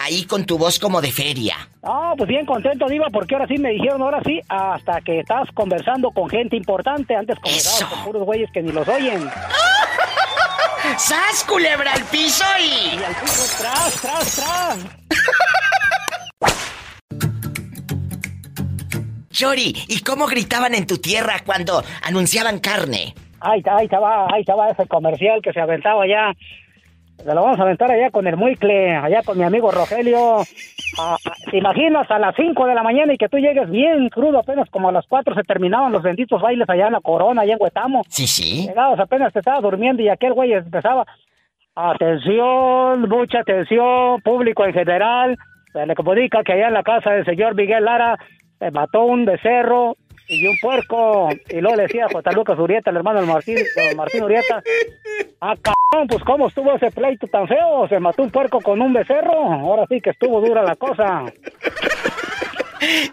[0.03, 1.69] ahí con tu voz como de feria?
[1.83, 5.49] No, pues bien contento, Diva, porque ahora sí me dijeron, ahora sí, hasta que estás
[5.55, 7.17] conversando con gente importante.
[7.17, 9.29] Antes conversabas con puros güeyes que ni los oyen.
[10.99, 12.97] ¡Sas, culebra al piso y...
[12.97, 14.79] Y al piso, tras, tras, tras.
[19.43, 23.13] Chori, ¿y cómo gritaban en tu tierra cuando anunciaban carne?
[23.41, 26.33] Ahí, ahí estaba, ahí estaba ese comercial que se aventaba allá.
[27.17, 30.43] Se lo vamos a aventar allá con el Muicle, allá con mi amigo Rogelio.
[30.97, 34.11] Ah, ah, ¿Te imaginas a las 5 de la mañana y que tú llegues bien
[34.11, 34.39] crudo?
[34.39, 37.55] Apenas como a las 4 se terminaban los benditos bailes allá en la Corona, allá
[37.55, 38.05] en Huetamo.
[38.09, 38.69] Sí, sí.
[38.69, 41.05] Llegabas apenas te estaba durmiendo y aquel güey empezaba.
[41.75, 45.37] Atención, mucha atención, público en general.
[45.73, 48.17] Se le comunica que allá en la casa del señor Miguel Lara
[48.71, 49.97] mató un becerro
[50.29, 51.29] y un puerco.
[51.49, 52.33] Y luego le decía a J.
[52.33, 53.57] Lucas Urieta, el hermano del Martín,
[53.97, 54.63] Martín Urieta.
[55.41, 57.89] Ah, cabrón, pues cómo estuvo ese pleito tan feo.
[57.89, 59.53] Se mató un puerco con un becerro.
[59.53, 61.25] Ahora sí que estuvo dura la cosa.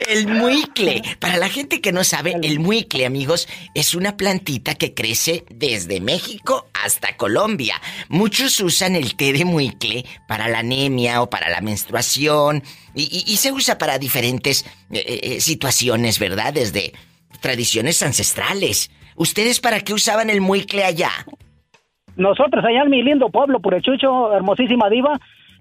[0.07, 1.01] El muicle.
[1.19, 6.01] Para la gente que no sabe, el muicle, amigos, es una plantita que crece desde
[6.01, 7.75] México hasta Colombia.
[8.09, 12.63] Muchos usan el té de muicle para la anemia o para la menstruación
[12.95, 16.53] y, y- y se usa para diferentes eh, eh, situaciones, ¿verdad?
[16.53, 16.93] Desde
[17.41, 18.89] tradiciones ancestrales.
[19.15, 21.11] ¿Ustedes para qué usaban el muicle allá?
[22.15, 25.19] Nosotros allá en mi lindo pueblo, Purechucho, hermosísima diva,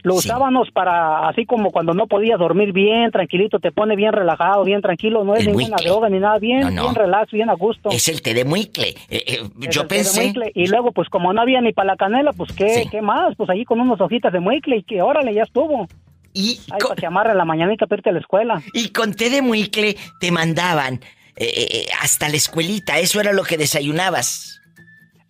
[0.08, 0.28] lo Sí.
[0.28, 4.80] usábamos para, así como cuando no podías dormir bien, tranquilito, te pone bien relajado, bien
[4.82, 5.88] tranquilo, no es El ninguna muicle.
[5.88, 6.82] droga ni nada, bien, No, no.
[6.82, 7.90] bien relax, bien a gusto.
[7.90, 8.94] Es el té de muicle.
[9.08, 9.40] Eh, eh,
[9.70, 10.22] yo el té de pensé...
[10.24, 10.52] muicle.
[10.54, 12.88] Y luego, pues como no había ni para la canela, pues ¿qué, Sí.
[12.90, 13.36] ¿qué más?
[13.36, 15.86] Pues allí con unas hojitas de muicle y que órale, ya estuvo.
[16.34, 18.62] Y, Ahí co- para que amarre la mañanita para irte a la escuela.
[18.74, 21.00] y con té de muicle te mandaban
[21.36, 22.98] eh, eh, hasta la escuelita.
[22.98, 24.60] Eso era lo que desayunabas.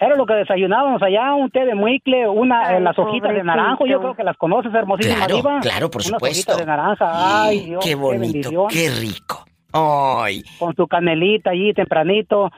[0.01, 3.43] Era lo que desayunábamos allá, un té de muicle, una, Ay, eh, las hojitas de
[3.43, 5.61] naranjo, yo creo que las conoces, hermosísima Claro, diva.
[5.61, 6.53] claro, por Unas supuesto.
[6.53, 9.45] hojitas de naranja, ay, Dios, qué bonito, qué rico.
[9.73, 12.51] Ay, Con su canelita allí tempranito.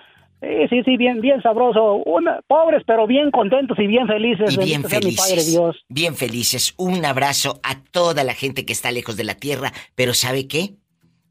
[0.42, 1.96] Sí, sí, sí, bien, bien sabroso.
[2.06, 4.54] Una, pobres, pero bien contentos y bien felices.
[4.54, 5.50] y bien Padre felices.
[5.52, 5.84] Dios.
[5.90, 6.72] Bien felices.
[6.78, 9.70] Un abrazo a toda la gente que está lejos de la tierra.
[9.96, 10.70] Pero ¿sabe qué?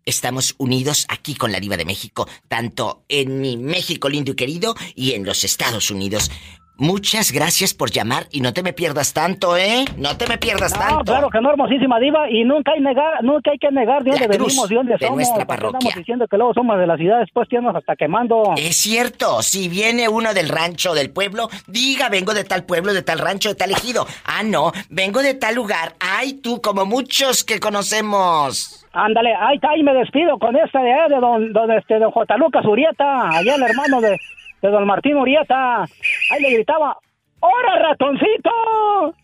[0.09, 4.75] Estamos unidos aquí con la Diva de México, tanto en mi México lindo y querido
[4.95, 6.31] y en los Estados Unidos.
[6.79, 9.83] Muchas gracias por llamar y no te me pierdas tanto, ¿eh?
[9.97, 11.03] No te me pierdas No, tanto.
[11.11, 14.17] claro que no, hermosísima diva, y nunca hay, negar, nunca hay que negar de La
[14.19, 15.15] dónde cruz venimos, de dónde de somos.
[15.15, 15.77] nuestra ¿Por qué parroquia.
[15.79, 18.53] Estamos diciendo que luego somos de la ciudad, después tenemos hasta quemando.
[18.57, 23.01] Es cierto, si viene uno del rancho del pueblo, diga vengo de tal pueblo, de
[23.01, 24.07] tal rancho, de tal ejido.
[24.23, 25.95] Ah, no, vengo de tal lugar.
[25.99, 28.85] Ay, tú, como muchos que conocemos.
[28.93, 32.37] Ándale, ahí está, y me despido con esta de, de don, don, este, don J.
[32.37, 34.17] Lucas Urieta, allá el hermano de,
[34.61, 35.83] de don Martín Urieta.
[35.83, 36.97] Ahí le gritaba,
[37.41, 39.15] ¡Hora, ratoncito!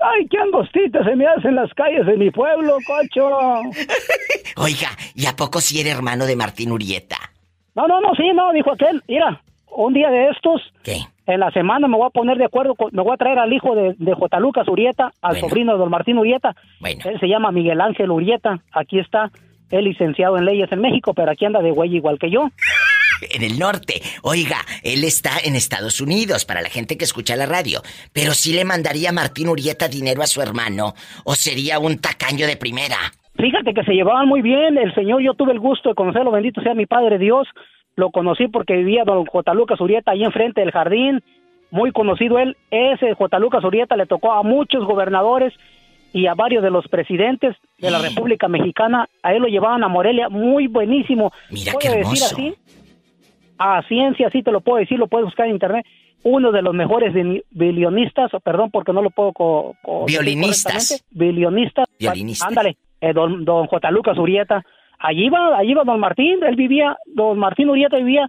[0.00, 3.28] ¡Ay, qué angostitas se me hacen las calles de mi pueblo, cocho!
[4.56, 7.16] Oiga, ¿y a poco si era hermano de Martín Urieta?
[7.74, 9.02] No, no, no, sí, no, dijo aquel.
[9.08, 10.98] Mira, un día de estos, ¿Qué?
[11.26, 13.52] en la semana me voy a poner de acuerdo, con- me voy a traer al
[13.52, 14.38] hijo de, de J.
[14.38, 15.48] Lucas Urieta, al Bueno.
[15.48, 16.54] sobrino de don Martín Urieta.
[16.80, 17.00] Bueno.
[17.04, 18.60] Él se llama Miguel Ángel Urieta.
[18.72, 19.30] Aquí está,
[19.70, 22.48] él licenciado en leyes en México, pero aquí anda de güey igual que yo.
[23.30, 24.02] En el norte.
[24.22, 27.82] Oiga, él está en Estados Unidos, para la gente que escucha la radio.
[28.12, 32.56] Pero sí le mandaría Martín Urieta dinero a su hermano, o sería un tacaño de
[32.56, 32.96] primera.
[33.36, 34.78] Fíjate que se llevaban muy bien.
[34.78, 37.48] El señor, yo tuve el gusto de conocerlo, bendito sea mi Padre Dios.
[37.96, 39.54] Lo conocí porque vivía don J.
[39.54, 41.22] Lucas Urieta ahí enfrente del jardín.
[41.70, 42.56] Muy conocido él.
[42.70, 43.38] Ese J.
[43.38, 45.52] Lucas Urieta le tocó a muchos gobernadores
[46.12, 49.08] y a varios de los presidentes de la República Mexicana.
[49.22, 50.28] A él lo llevaban a Morelia.
[50.28, 51.32] Muy buenísimo.
[51.50, 52.34] Mira ¿Puedo qué decir hermoso.
[52.36, 52.54] así?
[53.58, 55.86] A ciencia, sí te lo puedo decir, lo puedes buscar en internet.
[56.22, 59.32] Uno de los mejores vi- bilionistas, o perdón porque no lo puedo...
[59.32, 59.74] co-
[60.06, 61.04] Violinistas.
[61.10, 61.86] Violinistas.
[62.48, 63.90] Ándale, eh, don, don J.
[63.90, 64.64] Lucas Urieta.
[64.98, 68.26] Allí iba, allí iba don Martín, él vivía, don Martín Urieta vivía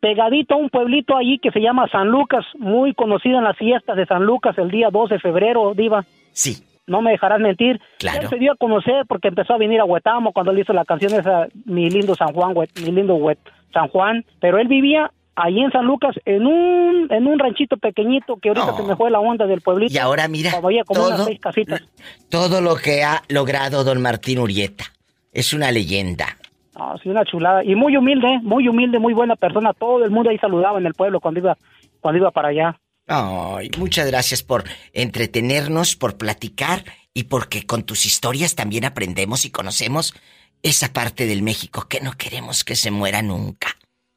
[0.00, 3.96] pegadito a un pueblito allí que se llama San Lucas, muy conocido en las fiestas
[3.96, 6.04] de San Lucas el día 12 de febrero, Diva.
[6.32, 6.64] Sí.
[6.88, 7.80] No me dejarás mentir.
[8.00, 8.22] Claro.
[8.22, 10.84] Él se dio a conocer porque empezó a venir a Huetamo cuando él hizo la
[10.84, 13.38] canción esa, Mi lindo San Juan, Mi lindo Huet,
[13.72, 14.24] San Juan.
[14.40, 18.66] Pero él vivía allí en San Lucas en un, en un ranchito pequeñito que ahorita
[18.66, 18.76] No.
[18.76, 19.92] se me fue la onda del pueblito.
[19.92, 21.82] Y ahora mira, había como unas todo, seis casitas.
[22.28, 24.84] todo lo que ha logrado don Martín Urieta.
[25.32, 26.36] Es una leyenda.
[26.74, 27.64] Ah, sí, una chulada.
[27.64, 29.72] Y muy humilde, muy humilde, muy buena persona.
[29.72, 31.56] Todo el mundo ahí saludaba en el pueblo cuando iba,
[32.00, 32.78] cuando iba para allá.
[33.06, 39.50] Ay, muchas gracias por entretenernos, por platicar y porque con tus historias también aprendemos y
[39.50, 40.14] conocemos
[40.62, 43.68] esa parte del México que no queremos que se muera nunca.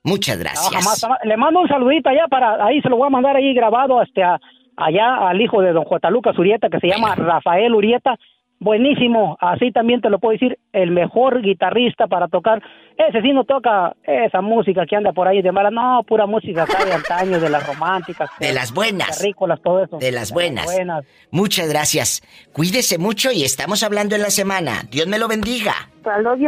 [0.03, 0.69] Muchas No, gracias.
[0.73, 1.19] jamás, jamás.
[1.23, 4.21] Le mando un saludito allá para, ahí se lo voy a mandar ahí grabado este,
[4.23, 4.39] a-
[4.77, 6.09] allá al hijo de don J.
[6.11, 8.15] Lucas Urieta que se llama Rafael Urieta.
[8.65, 12.63] Buenísimo, así también te lo puedo decir, el mejor guitarrista para tocar.
[12.97, 16.63] Ese sí no toca esa música que anda por ahí de mala, no, pura música
[16.63, 18.27] acá de antaño, de las románticas.
[18.39, 19.23] De las buenas.
[19.61, 19.97] todo eso.
[19.99, 20.65] De las buenas.
[20.65, 21.05] buenas.
[21.29, 22.23] Muchas gracias.
[22.53, 24.81] Cuídese mucho y estamos hablando en la semana.
[24.89, 25.73] Dios me lo bendiga.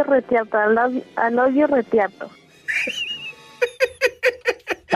[0.04, 0.58] Retiato.
[0.58, 2.32] I love, I love you, Retiato.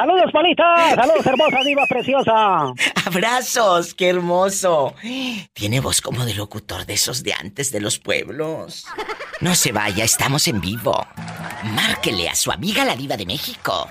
[0.02, 0.96] Saludos, Palita.
[0.96, 2.74] Saludos, hermosa diva preciosa.
[3.06, 4.96] Abrazos, qué hermoso.
[5.54, 8.88] Tiene voz como de locutor de esos de antes de los pueblos.
[9.42, 11.06] No se vaya, estamos en vivo.
[11.76, 13.88] Márquele a su amiga la diva de México.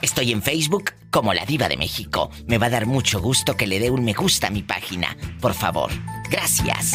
[0.00, 2.30] Estoy en Facebook como La Diva de México.
[2.46, 5.16] Me va a dar mucho gusto que le dé un me gusta a mi página.
[5.40, 5.90] Por favor.
[6.30, 6.92] Gracias.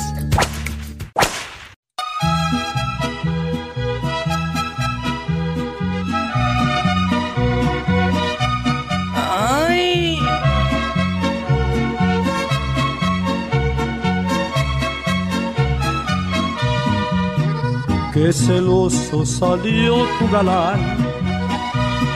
[18.13, 20.79] Qué celoso salió tu galán,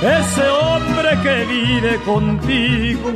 [0.02, 3.12] ese hombre que vive contigo,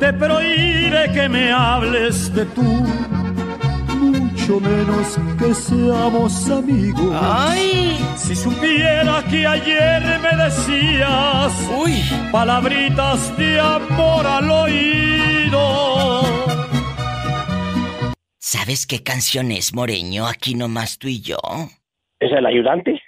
[0.00, 2.62] te prohíbe que me hables de tú.
[2.62, 7.14] Mucho mucho menos que seamos amigos.
[7.20, 7.98] ¡Ay!
[8.16, 12.02] Si supiera que ayer me decías ¡Uy!
[12.32, 16.37] palabritas de amor al oído.
[18.50, 20.26] ¿Sabes qué canción es, Moreño?
[20.26, 21.36] Aquí nomás tú y yo.
[22.18, 22.98] ¿Es el ayudante?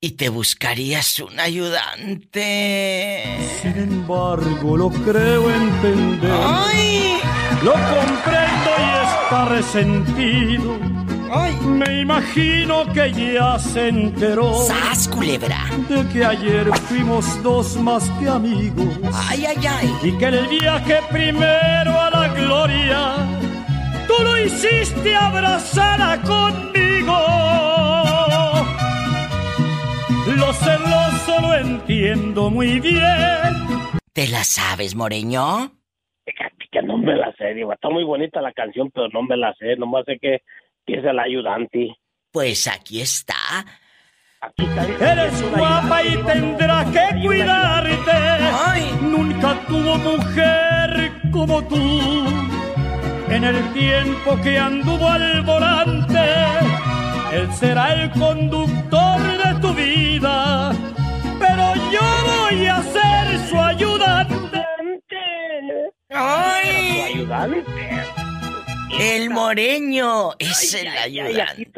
[0.00, 3.24] Y te buscarías un ayudante.
[3.62, 6.30] Sin embargo, lo creo entender.
[6.30, 7.18] ¡Ay!
[7.64, 10.78] Lo comprendo y está resentido.
[11.32, 11.56] ¡Ay!
[11.66, 15.64] Me imagino que ya se enteró ¡Sas, culebra!
[15.88, 18.86] de que ayer fuimos dos más que amigos.
[19.12, 19.92] ¡Ay, ay, ay!
[20.04, 23.16] Y que en el viaje primero a la gloria,
[24.06, 27.16] tú lo hiciste abrazada conmigo.
[30.36, 33.52] Lo celoso lo entiendo muy bien.
[34.12, 35.72] ¿Te la sabes, Moreño?
[36.72, 39.54] Que no me la sé, digo, está muy bonita la canción, pero no me la
[39.54, 40.42] sé, nomás sé que,
[40.84, 41.96] que es el ayudante.
[42.30, 43.34] Pues aquí está.
[44.42, 45.12] Aquí está.
[45.12, 48.10] Eres guapa y tendrá que cuidarte.
[48.10, 48.90] ¡Ay!
[49.00, 52.56] Nunca tuvo mujer como tú.
[53.28, 56.24] En el tiempo que anduvo al volante,
[57.32, 60.72] él será el conductor de tu vida.
[61.38, 64.64] Pero yo voy a ser su ayudante.
[66.08, 67.00] ¿Tu ¡Ay!
[67.14, 67.62] ayudante?
[68.98, 71.68] El Moreño es el Ay, ayudante.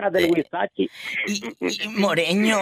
[0.76, 2.58] Y, y, Moreño,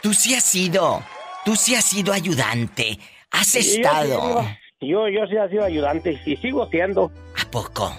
[0.00, 1.02] tú sí has sido,
[1.44, 2.98] tú sí has sido ayudante.
[3.30, 4.46] Has Sí, estado.
[4.86, 7.10] Yo, yo sí he sido ayudante y sigo siendo.
[7.40, 7.92] ¿A poco?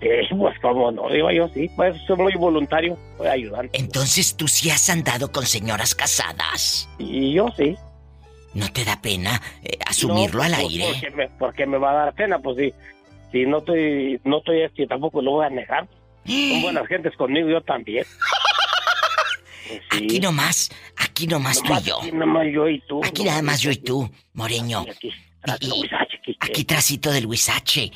[0.00, 3.78] Sí, pues como no, digo yo sí, pues soy muy voluntario, soy ayudante.
[3.78, 6.88] Entonces tú sí has andado con señoras casadas.
[6.98, 7.76] Y yo sí.
[8.52, 10.86] ¿No te da pena eh, asumirlo al No, pues, aire?
[10.92, 12.74] Porque me, porque me va a dar pena, pues sí.
[13.32, 15.88] Si no estoy, no estoy este, tampoco lo voy a negar.
[16.26, 18.04] Son buenas gentes conmigo, yo también.
[19.68, 20.04] Pues sí.
[20.04, 21.98] Aquí nomás, aquí nomás tú y Nomás yo.
[21.98, 23.00] Aquí nomás yo y tú.
[23.04, 24.84] Aquí nada más yo y tú, Moreño.
[24.86, 25.12] Y aquí,
[25.60, 27.10] Y- el Huizache, aquí, trasito.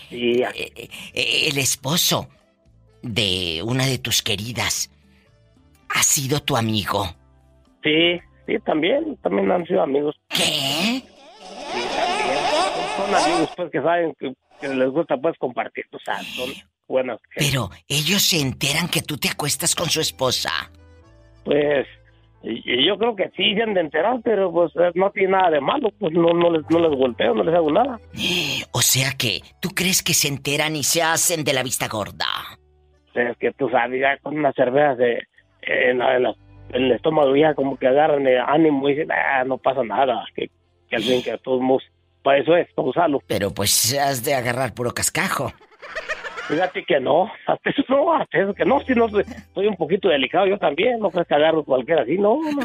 [0.09, 0.63] Sí, aquí.
[0.63, 2.29] Eh, eh, el esposo
[3.03, 4.91] de una de tus queridas
[5.89, 7.07] ha sido tu amigo.
[7.83, 10.15] sí, sí, también, también han sido amigos.
[10.29, 10.43] ¿Qué?
[10.43, 12.39] Sí, también.
[12.97, 15.85] Son amigos, pues, que saben que, que les gusta, pues, compartir.
[15.93, 16.51] O sea, son
[16.87, 17.19] buenas.
[17.37, 20.51] Pero ellos se enteran que tú te acuestas con su esposa.
[21.45, 21.87] Pues,
[22.43, 25.33] y- y yo creo que sí se han de enterar, pero pues eh, no tiene
[25.33, 27.99] nada de malo, pues no, no, les, no les golpeo, no les hago nada.
[28.73, 32.27] O sea que, ¿tú crees que se enteran y se hacen de la vista gorda?
[33.15, 35.19] Es que tú sabes, ya con unas cervezas de,
[35.63, 36.35] en, la- en la-
[36.73, 40.25] en el estómago ya como que agarran el ánimo y dicen, ah, no pasa nada,
[40.37, 40.49] que,
[40.89, 41.83] que al fin que todos
[42.23, 43.21] para eso es, para usarlo.
[43.27, 45.53] Pero pues has de agarrar puro cascajo.
[46.51, 50.09] Fíjate que no, hasta eso no, hasta eso que no, si no, soy, un poquito
[50.09, 52.63] delicado yo también, no crees que agarro cualquiera así, no, no.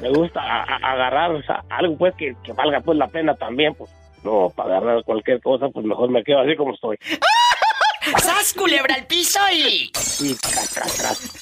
[0.00, 3.34] Me gusta a- a- agarrar o sea, algo pues que, que valga pues la pena
[3.34, 3.90] también, pues
[4.24, 6.96] no, para agarrar cualquier cosa, pues mejor me quedo así como estoy.
[8.18, 9.90] ¡Sas, culebra al piso y...
[10.20, 11.32] Y tras, tras, tras.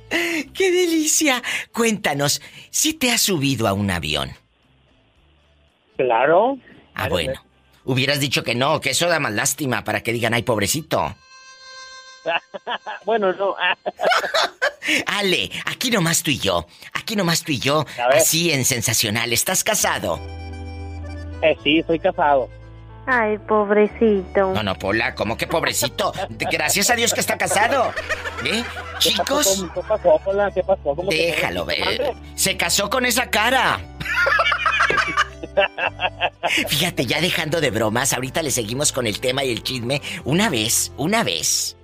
[0.10, 1.42] ¡Qué delicia!
[1.74, 4.30] Cuéntanos, si te has subido a un avión.
[5.98, 6.58] Claro.
[6.96, 7.34] Ah, bueno.
[7.84, 11.16] Hubieras dicho que no, que eso da más lástima para que digan, ay, pobrecito.
[13.06, 13.56] bueno, no.
[15.06, 16.66] Ale, aquí nomás tú y yo.
[16.94, 17.86] Aquí nomás tú y yo.
[18.12, 19.34] Así en sensacional.
[19.34, 20.20] ¿Estás casado?
[21.42, 22.50] Eh, sí, soy casado.
[23.08, 24.52] Ay, pobrecito.
[24.54, 26.12] No, no, Pola, ¿cómo que pobrecito?
[26.30, 27.94] Gracias a Dios que está casado.
[28.44, 28.64] ¿Eh?
[28.98, 30.50] Chicos, ¿Qué pasó, Pola?
[30.52, 30.96] ¿Qué pasó?
[30.96, 32.14] ¿Cómo déjalo ver.
[32.36, 33.80] Se casó con esa cara.
[36.68, 40.02] Fíjate, ya dejando de bromas, ahorita le seguimos con el tema y el chisme.
[40.24, 41.78] Una vez, una vez,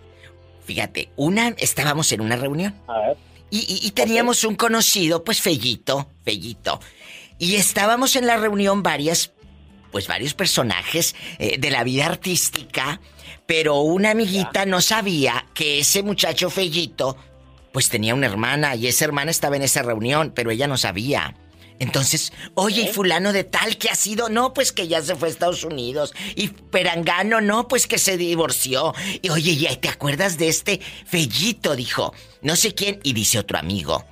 [0.65, 2.75] fíjate, una, estábamos en una reunión.
[2.87, 3.17] A ver.
[3.49, 6.79] Y, y teníamos un conocido, pues Fellito, Fellito.
[7.37, 9.31] Y estábamos en la reunión varias,
[9.91, 13.01] pues varios personajes eh, de la vida artística,
[13.45, 17.17] pero una amiguita no sabía que ese muchacho Fellito,
[17.73, 21.35] pues tenía una hermana y esa hermana estaba en esa reunión, pero ella no sabía.
[21.81, 24.29] Entonces, oye, ¿y fulano de tal que ha sido?
[24.29, 26.13] No, pues que ya se fue a Estados Unidos.
[26.35, 28.93] Y Perangano, no, pues que se divorció.
[29.23, 31.75] Y oye, ¿ya te acuerdas de este Fellito?
[31.75, 32.13] Dijo,
[32.43, 32.99] no sé quién.
[33.01, 34.05] Y dice otro amigo,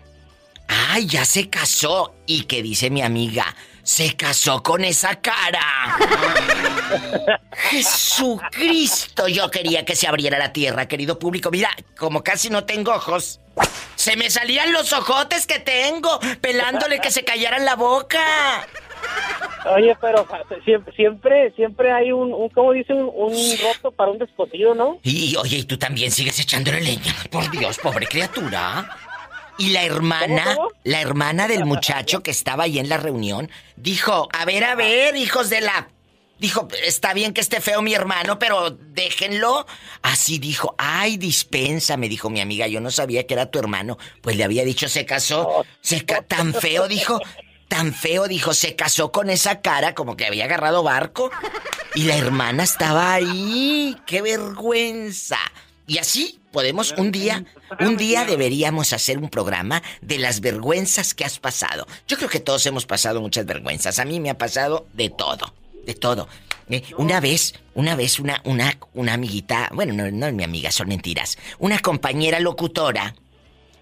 [0.68, 2.16] ay, ya se casó.
[2.26, 5.60] Y que dice mi amiga, se casó con esa cara.
[7.70, 11.52] Jesucristo, yo quería que se abriera la tierra, querido público.
[11.52, 13.40] Mira, como casi no tengo ojos,
[14.00, 18.66] se me salían los ojotes que tengo, pelándole que se callaran la boca.
[19.76, 20.26] Oye, pero
[20.64, 22.94] siempre, siempre, siempre hay un, un ¿cómo dice?
[22.94, 25.00] Un, un roto para un descosido, ¿no?
[25.04, 27.14] Y oye, y tú también sigues echándole leña.
[27.30, 28.90] Por Dios, pobre criatura.
[29.58, 30.70] Y la hermana, ¿Cómo, cómo?
[30.86, 35.18] la hermana del muchacho que estaba ahí en la reunión, dijo, a ver, a ver,
[35.18, 35.90] hijos de la...
[36.40, 39.66] Dijo, está bien que esté feo mi hermano, pero déjenlo.
[40.02, 43.98] Así dijo, ay, dispensa, me dijo mi amiga, yo no sabía que era tu hermano.
[44.22, 47.20] Pues le había dicho, se casó, se ca- tan feo, dijo,
[47.68, 51.30] tan feo, dijo, se casó con esa cara como que había agarrado barco.
[51.94, 55.40] Y la hermana estaba ahí, qué vergüenza.
[55.88, 57.44] Y así podemos un día,
[57.80, 61.88] un día deberíamos hacer un programa de las vergüenzas que has pasado.
[62.08, 63.98] Yo creo que todos hemos pasado muchas vergüenzas.
[64.00, 65.54] A mí me ha pasado de todo,
[65.90, 66.28] de todo.
[66.70, 70.72] Eh, una vez, una vez una, una, una amiguita, bueno, no, no es mi amiga,
[70.72, 71.38] son mentiras.
[71.58, 73.16] Una compañera locutora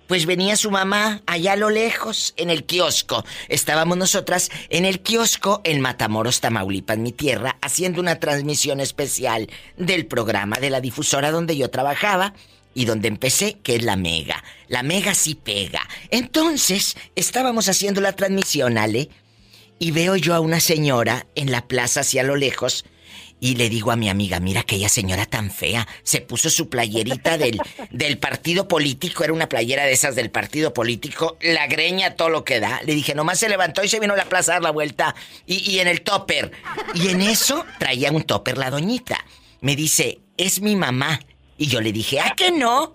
[0.08, 3.26] pues venía su mamá allá a lo lejos, en el kiosco.
[3.50, 10.06] Estábamos nosotras en el kiosco en Matamoros, Tamaulipas, mi tierra, haciendo una transmisión especial del
[10.06, 12.34] programa de la difusora donde yo trabajaba
[12.74, 14.42] y donde empecé, que es la Mega.
[14.70, 15.82] La Mega sí pega.
[16.10, 19.10] Entonces, estábamos haciendo la transmisión, Ale,
[19.80, 22.86] y veo yo a una señora en la plaza hacia lo lejos
[23.40, 27.38] y le digo a mi amiga, mira aquella señora tan fea, se puso su playerita
[27.38, 27.60] del,
[27.92, 32.44] del partido político, era una playera de esas del partido político, la greña, todo lo
[32.44, 32.82] que da.
[32.84, 35.16] Le dije, nomás se levantó y se vino a la plaza a dar la vuelta
[35.46, 36.52] y, y en el topper.
[36.96, 39.24] Y en eso traía un topper la doñita.
[39.62, 41.20] Me dice, es mi mamá.
[41.60, 42.94] Y yo le dije, ¿ah que no?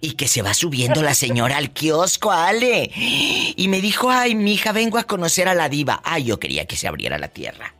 [0.00, 2.90] Y que se va subiendo la señora al kiosco, Ale.
[2.94, 6.00] Y me dijo, ay, mija, vengo a conocer a la diva.
[6.04, 7.74] Ay, yo quería que se abriera la tierra.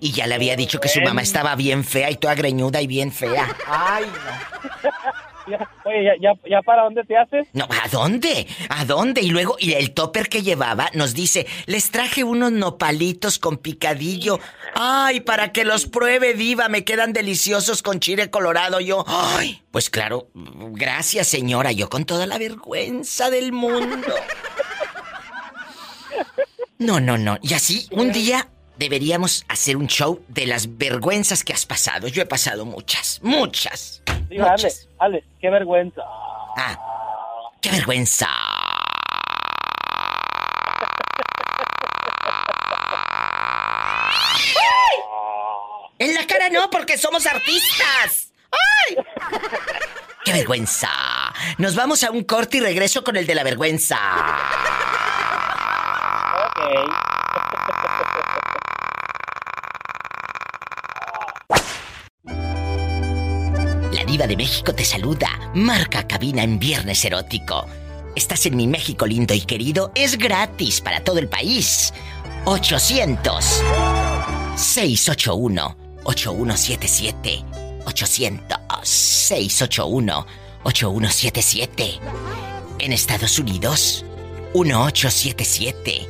[0.00, 2.86] Y ya le había dicho que su mamá estaba bien fea y toda greñuda y
[2.86, 3.56] bien fea.
[3.66, 5.19] Ay, no.
[5.84, 7.48] Oye, ya, ya, ya para dónde te haces?
[7.52, 8.46] No, ¿a dónde?
[8.68, 9.20] ¿A dónde?
[9.22, 14.38] Y luego, y el topper que llevaba nos dice, les traje unos nopalitos con picadillo.
[14.74, 18.80] Ay, para que los pruebe, diva, me quedan deliciosos con chile colorado.
[18.80, 24.08] Yo, ay, pues claro, gracias señora, yo con toda la vergüenza del mundo.
[26.78, 27.36] No, no, no.
[27.42, 28.48] Y así, un día
[28.80, 32.08] deberíamos hacer un show de las vergüenzas que has pasado.
[32.08, 34.02] Yo he pasado muchas, muchas.
[34.30, 34.88] Digo, Ale, muchas.
[34.98, 36.02] Ale, qué vergüenza.
[36.56, 36.78] Ah,
[37.60, 38.26] qué vergüenza.
[45.98, 48.32] En la cara no, porque somos artistas.
[48.50, 48.96] ¡Ay!
[50.24, 50.88] ¡Qué vergüenza!
[51.58, 53.98] Nos vamos a un corte y regreso con el de la vergüenza.
[64.50, 65.28] México te saluda.
[65.54, 67.66] Marca cabina en Viernes Erótico.
[68.16, 69.92] Estás en mi México lindo y querido.
[69.94, 71.94] Es gratis para todo el país.
[72.46, 73.62] 800
[74.56, 77.44] 681 8177
[77.86, 80.26] 800 681
[80.64, 82.00] 8177
[82.80, 84.04] En Estados Unidos
[84.52, 86.08] 1877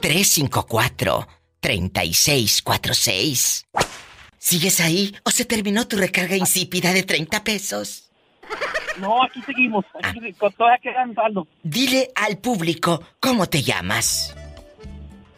[0.00, 1.28] 354
[1.60, 3.65] 3646
[4.46, 8.12] ¿Sigues ahí o se terminó tu recarga insípida de 30 pesos?
[8.96, 9.84] No, aquí seguimos.
[10.00, 11.48] Aquí, con todavía quedan saldo.
[11.64, 14.36] Dile al público cómo te llamas.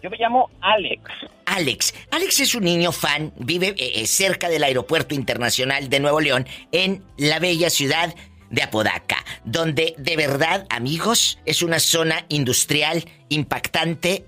[0.02, 1.02] Yo me llamo Alex.
[1.46, 1.94] Alex.
[2.10, 6.46] Alex es un niño fan, vive eh, eh, cerca del Aeropuerto Internacional de Nuevo León,
[6.70, 8.14] en la bella ciudad
[8.50, 14.26] de Apodaca, donde de verdad, amigos, es una zona industrial impactante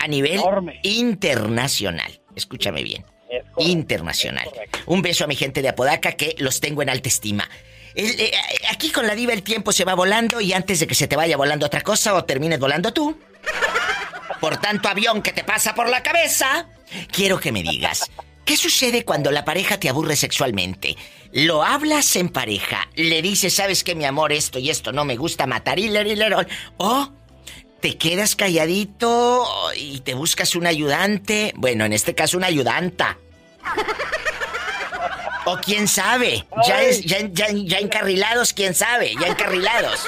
[0.00, 0.80] a nivel Enorme.
[0.82, 2.20] internacional.
[2.34, 3.04] Escúchame bien.
[3.58, 4.48] Internacional.
[4.86, 7.48] Un beso a mi gente de Apodaca que los tengo en alta estima.
[7.94, 8.32] El- eh,
[8.70, 11.16] aquí con la diva el tiempo se va volando y antes de que se te
[11.16, 13.18] vaya volando otra cosa o termines volando tú.
[14.40, 16.66] por tanto avión que te pasa por la cabeza,
[17.12, 18.10] quiero que me digas,
[18.44, 20.96] ¿qué sucede cuando la pareja te aburre sexualmente?
[21.32, 22.88] ¿Lo hablas en pareja?
[22.96, 25.88] ¿Le dices, sabes que mi amor, esto y esto no me gusta matar y
[26.76, 27.12] ¿O
[27.82, 29.44] te quedas calladito
[29.76, 31.52] y te buscas un ayudante?
[31.56, 33.18] Bueno, en este caso una ayudanta.
[35.44, 40.06] O quién sabe, ya, es, ya, ya, encarrilados, quién sabe, ya encarrilados.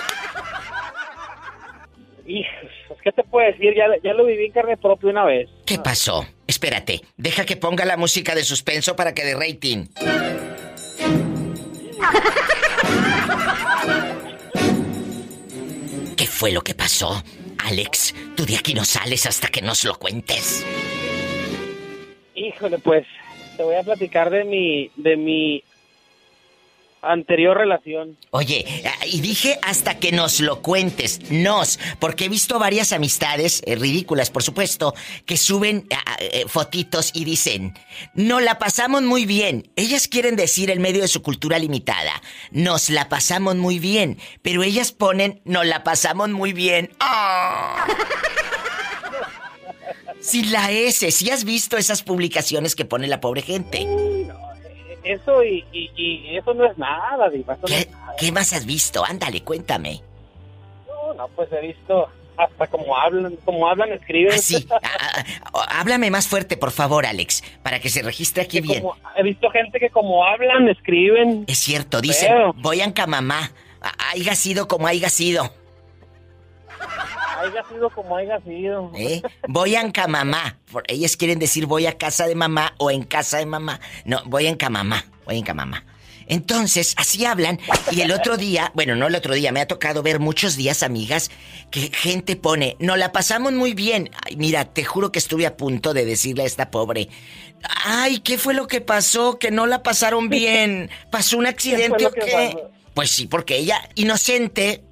[2.24, 2.70] Hijos,
[3.02, 3.74] ¿qué te puedo decir?
[3.76, 5.50] Ya, ya lo viví en carne propia una vez.
[5.66, 6.24] ¿Qué pasó?
[6.46, 9.86] Espérate, deja que ponga la música de suspenso para que dé rating.
[16.16, 17.20] ¿Qué fue lo que pasó?
[17.64, 20.64] Alex, tú de aquí no sales hasta que nos lo cuentes.
[22.34, 23.06] Híjole, pues,
[23.56, 25.64] te voy a platicar de mi, de mi
[27.10, 28.16] anterior relación.
[28.30, 28.64] Oye,
[29.06, 34.30] y dije hasta que nos lo cuentes, nos, porque he visto varias amistades, eh, ridículas
[34.30, 34.94] por supuesto,
[35.26, 35.86] que suben
[36.18, 37.74] eh, fotitos y dicen,
[38.14, 39.70] no la pasamos muy bien.
[39.76, 44.62] Ellas quieren decir en medio de su cultura limitada, nos la pasamos muy bien, pero
[44.62, 46.90] ellas ponen, no la pasamos muy bien.
[47.00, 47.86] ¡Ah!
[50.20, 53.86] Sin la S, si has visto esas publicaciones que pone la pobre gente
[55.04, 57.56] eso y, y, eso no es nada, Diva.
[58.18, 59.04] ¿Qué, más has visto?
[59.04, 60.02] Ándale, cuéntame.
[60.86, 64.32] No, no, pues he visto hasta como hablan, como hablan, escriben.
[64.34, 64.66] Ah, sí.
[64.82, 68.84] Ah, ah, háblame más fuerte, por favor, Alex, para que se registre aquí bien.
[69.16, 71.44] he visto gente que como hablan, escriben.
[71.46, 73.52] Es cierto, dicen, voy a Encamamá.
[74.10, 75.52] Haiga sido como haya sido.
[77.44, 78.90] Haiga sido como haya sido.
[78.94, 79.22] ¿Eh?
[79.48, 80.58] Voy a Encamamá.
[80.88, 83.80] Ellas quieren decir voy a casa de mamá o en casa de mamá.
[84.04, 85.04] No, voy a Encamamá.
[85.24, 85.84] Voy a Encamamá.
[86.26, 87.60] Entonces, así hablan.
[87.90, 90.82] Y el otro día, bueno, no el otro día, me ha tocado ver muchos días,
[90.82, 91.30] amigas,
[91.70, 94.10] que gente pone, no la pasamos muy bien.
[94.24, 97.08] Ay, mira, te juro que estuve a punto de decirle a esta pobre,
[97.84, 99.38] ay, ¿qué fue lo que pasó?
[99.38, 100.90] Que no la pasaron bien.
[101.10, 102.56] ¿Pasó un accidente o qué?
[102.94, 104.84] Pues sí, porque ella, inocente,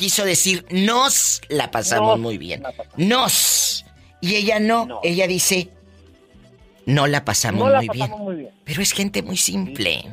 [0.00, 2.62] quiso decir nos la pasamos muy bien.
[2.96, 3.84] Nos.
[4.22, 5.70] Y ella no, ella dice
[6.86, 8.50] no la pasamos, muy, bien.
[8.64, 10.06] Pero es gente muy simple.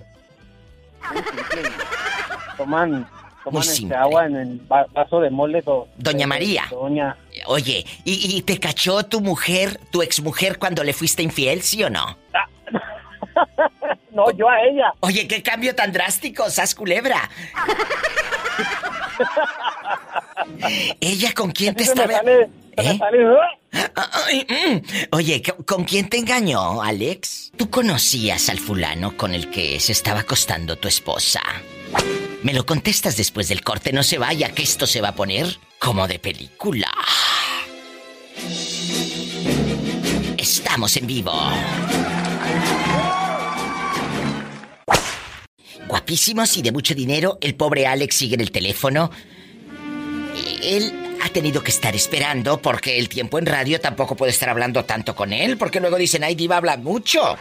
[2.57, 3.07] Toman,
[3.45, 5.63] toman este agua en el vaso de mole.
[5.95, 6.65] Doña María.
[7.45, 12.17] Oye, ¿y, te cachó tu mujer, tu exmujer, cuando le fuiste infiel, sí o no?
[14.17, 14.93] no, yo a ella.
[15.01, 17.29] Oye, qué cambio tan drástico, sas culebra.
[20.99, 22.21] ¿Ella con quién te estaba...?
[22.79, 22.99] ¿Eh?
[24.49, 25.15] Mm.
[25.15, 27.51] Oye, ¿con quién te engañó, Alex?
[27.57, 31.41] ¿Tú conocías al fulano con el que se estaba acostando tu esposa?
[32.43, 35.59] Me lo contestas después del corte, no se vaya, que esto se va a poner
[35.79, 36.91] como de película.
[40.37, 41.33] Estamos en vivo.
[45.87, 49.09] Guapísimos y de mucho dinero, el pobre Alex sigue en el teléfono.
[50.61, 54.85] Él ha tenido que estar esperando porque el tiempo en radio tampoco puede estar hablando
[54.85, 57.37] tanto con él, porque luego dicen, ay, Diva habla mucho.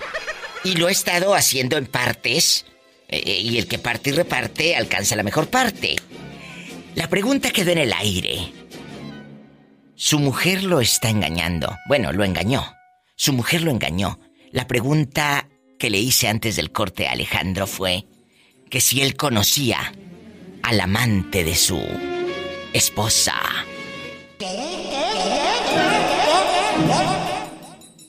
[0.64, 2.64] Y lo he estado haciendo en partes,
[3.08, 5.96] eh, eh, y el que parte y reparte alcanza la mejor parte.
[6.94, 8.52] La pregunta quedó en el aire.
[9.96, 11.76] Su mujer lo está engañando.
[11.86, 12.74] Bueno, lo engañó.
[13.16, 14.18] Su mujer lo engañó.
[14.52, 18.06] La pregunta que le hice antes del corte a Alejandro fue
[18.70, 19.78] que si él conocía
[20.62, 21.80] al amante de su
[22.72, 23.34] esposa.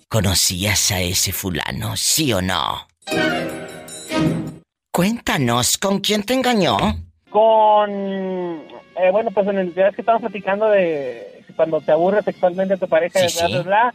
[0.10, 2.88] ¿Conocías a ese fulano, sí o no?
[4.92, 6.78] Cuéntanos, ¿con quién te engañó?
[7.30, 7.92] Con...
[7.92, 12.78] Eh, bueno, pues en el día que estamos platicando de cuando te aburre sexualmente a
[12.78, 13.20] tu pareja,
[13.64, 13.94] bla,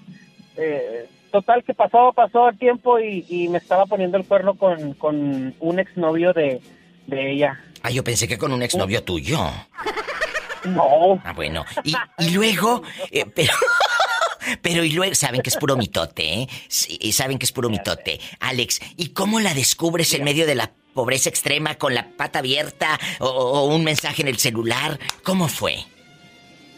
[0.56, 5.54] eh, total que pasó, pasó el tiempo y, me estaba poniendo el cuerno con, con
[5.58, 6.60] un exnovio de,
[7.06, 7.60] de ella.
[7.82, 9.38] Ah, yo pensé que con un exnovio tuyo.
[10.64, 11.20] No.
[11.24, 11.64] Ah, bueno.
[11.84, 13.52] Y, luego, eh, pero...
[14.60, 16.48] Pero y luego, saben que es puro mitote, ¿eh?
[17.12, 18.18] saben que es puro mitote.
[18.40, 22.98] Alex, ¿y cómo la descubres en medio de la pobreza extrema con la pata abierta
[23.20, 24.98] o, un mensaje en el celular?
[25.22, 25.84] ¿Cómo fue?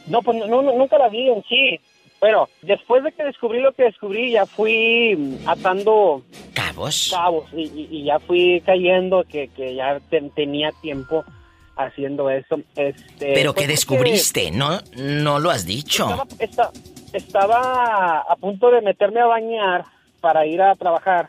[0.07, 1.81] No, pues no, nunca la vi en sí.
[2.21, 6.23] Bueno, después de que descubrí lo que descubrí, ya fui atando...
[6.55, 7.11] ¿Cabos?
[7.13, 10.01] Cabos, y, ya fui cayendo que, que ya
[10.35, 11.25] tenía tiempo
[11.77, 12.57] haciendo eso.
[12.77, 14.81] Este, Pero que pues, descubriste, ¿no?
[14.97, 16.09] No lo has dicho.
[17.13, 19.85] Estaba, a punto de meterme a bañar
[20.21, 21.29] para ir a trabajar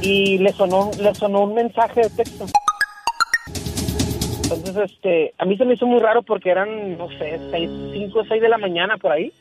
[0.00, 2.46] y le sonó, le sonó un mensaje de texto.
[4.54, 8.20] Entonces, este, a mí se me hizo muy raro porque eran, no sé, seis, cinco
[8.20, 9.32] o seis de la mañana por ahí.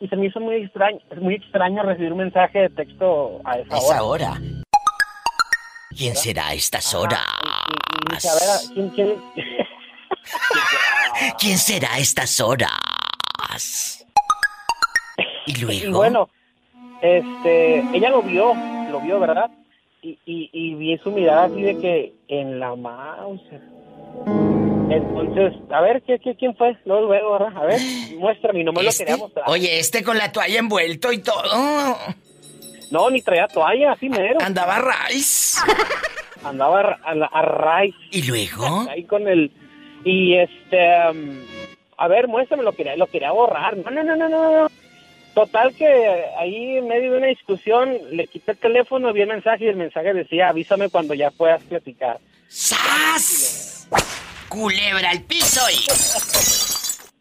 [0.00, 3.76] Y se me hizo muy extraño, muy extraño recibir un mensaje de texto a esa,
[3.76, 4.32] Esa hora.
[4.32, 4.40] hora.
[5.96, 7.20] ¿Quién será a estas horas?
[8.10, 9.14] Y dije, a ver, ¿quién, quién?
[11.38, 14.04] ¿Quién será a estas horas?
[15.46, 15.86] Y luego.
[15.88, 16.28] Y bueno,
[17.02, 18.54] este, ella lo vio,
[18.90, 19.50] lo vio, ¿verdad?
[20.02, 23.42] Y, y, y vi su mirada así de que en la mouse.
[24.96, 26.76] Entonces, a ver, ¿qué, qué, quién fue?
[26.84, 27.34] Luego, luego.
[27.36, 27.80] A ver,
[28.18, 29.44] muéstrame, y no me lo Este- quería mostrar.
[29.48, 31.96] Oye, este con la toalla envuelto y todo.
[32.90, 34.38] No, ni traía toalla, así mero.
[34.42, 34.78] Andaba
[35.08, 35.58] Rice.
[36.44, 37.84] Andaba a, a.
[38.10, 38.86] ¿Y luego?
[38.90, 39.50] Ahí con el...
[40.04, 40.78] Y este...
[41.10, 41.38] um,
[41.96, 43.76] a ver, muéstrame, lo quería, lo quería borrar.
[43.76, 44.62] No, no, no, no, no.
[44.62, 44.68] no.
[45.34, 45.86] Total que
[46.38, 49.76] ahí en medio de una discusión le quité el teléfono, vi el mensaje y el
[49.76, 52.18] mensaje decía, avísame cuando ya puedas platicar.
[52.48, 53.88] ¡Sas!
[54.52, 55.86] Culebra al piso y...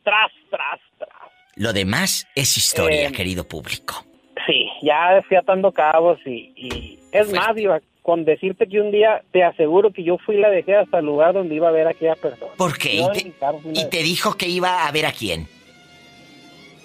[0.03, 1.21] Tras, tras, tras.
[1.55, 4.03] Lo demás es historia, Eh, querido público.
[4.45, 9.21] Sí, ya fui atando cabos y, y es más, iba con decirte que un día
[9.31, 11.87] te aseguro que yo fui y la dejé hasta el lugar donde iba a ver
[11.87, 12.51] a aquella persona.
[12.57, 12.95] ¿Por qué?
[12.95, 15.47] ¿Y te, carro, y dijo que iba a ver a quién?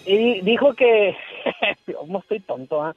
[0.05, 1.17] Y dijo que,
[1.99, 2.83] ¿cómo estoy tonto?
[2.83, 2.95] ah?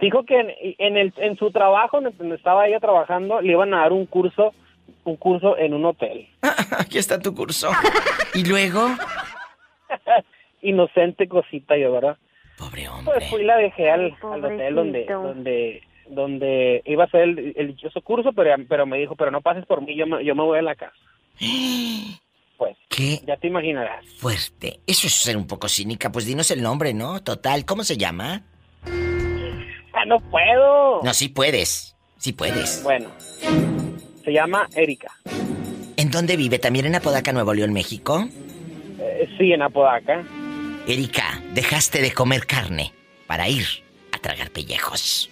[0.00, 3.78] Dijo que en, en el, en su trabajo, donde estaba ella trabajando, le iban a
[3.80, 4.52] dar un curso,
[5.04, 6.28] un curso en un hotel.
[6.78, 7.70] Aquí está tu curso.
[8.34, 8.88] ¿Y luego?
[10.62, 12.16] Inocente cosita yo, ¿verdad?
[12.58, 13.14] Pobre hombre.
[13.14, 17.54] Pues fui y la dejé al, al hotel donde, donde, donde iba a hacer el,
[17.56, 20.34] el dichoso curso, pero, pero me dijo, pero no pases por mí, yo me, yo
[20.34, 20.96] me voy a la casa.
[22.60, 23.22] Pues, ¿Qué?
[23.26, 24.04] ya te imaginarás.
[24.18, 24.80] Fuerte.
[24.86, 26.12] Eso es ser un poco cínica.
[26.12, 27.22] Pues dinos el nombre, ¿no?
[27.22, 28.42] Total, ¿cómo se llama?
[29.94, 31.00] Ah, no puedo.
[31.02, 31.96] No, sí puedes.
[32.18, 32.82] Sí puedes.
[32.82, 33.08] Bueno,
[34.24, 35.12] se llama Erika.
[35.96, 36.58] ¿En dónde vive?
[36.58, 38.26] ¿También en Apodaca, Nuevo León, México?
[38.98, 40.24] Eh, sí, en Apodaca.
[40.86, 42.92] Erika, dejaste de comer carne
[43.26, 43.66] para ir
[44.12, 45.30] a tragar pellejos.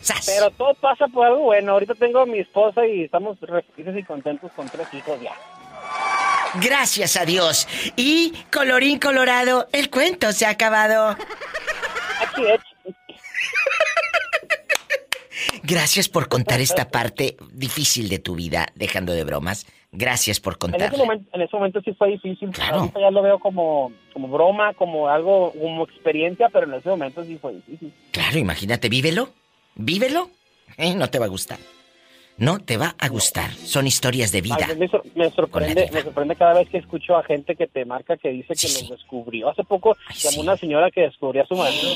[0.00, 0.26] ¡Sas!
[0.26, 1.72] Pero todo pasa por algo bueno.
[1.72, 5.34] Ahorita tengo a mi esposa y estamos felices y contentos con tres hijos ya.
[6.60, 7.66] Gracias a Dios.
[7.96, 11.16] Y, colorín colorado, el cuento se ha acabado.
[12.20, 12.60] Aquí es.
[15.62, 19.66] Gracias por contar esta parte difícil de tu vida, dejando de bromas.
[19.92, 22.50] Gracias por En momento, en ese momento sí fue difícil.
[22.50, 22.76] Claro.
[22.76, 27.22] Ahorita ya lo veo como, como broma, como algo, como experiencia, pero en ese momento
[27.24, 27.92] sí fue difícil.
[28.10, 29.28] Claro, imagínate, vívelo.
[29.74, 30.30] Vívelo.
[30.78, 31.58] Eh, no te va a gustar.
[32.38, 33.52] No te va a gustar.
[33.54, 34.56] Son historias de vida.
[34.68, 37.84] Ay, me, sor- me sorprende, me sorprende cada vez que escucho a gente que te
[37.84, 39.50] marca que dice que los descubrió.
[39.50, 41.92] Hace poco llamó una señora que descubrió a su marido.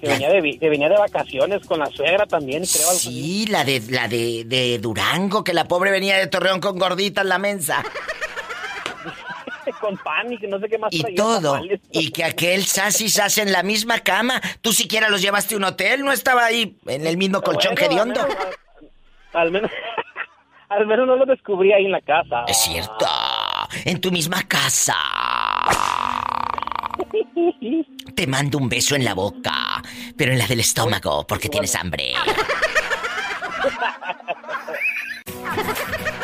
[0.00, 2.88] que, venía de, que venía de vacaciones con la suegra también, creo.
[2.92, 7.22] Sí, la de la de, de Durango, que la pobre venía de Torreón con gordita
[7.22, 7.82] en la mensa.
[9.80, 11.52] con pan y que no sé qué más Y traía, todo.
[11.54, 11.80] tamales.
[11.90, 14.40] Y que aquel sas y sas en la misma cama.
[14.60, 17.92] Tú siquiera los llevaste a un hotel, no estaba ahí en el mismo colchón Bueno,
[17.92, 18.22] hediondo.
[18.22, 18.36] Menos,
[19.34, 19.70] al menos,
[20.68, 22.44] al menos no lo descubrí ahí en la casa.
[22.46, 23.06] Es cierto,
[23.84, 24.96] en tu misma casa.
[28.14, 29.82] Te mando un beso en la boca,
[30.16, 32.14] pero en la del estómago, porque tienes hambre.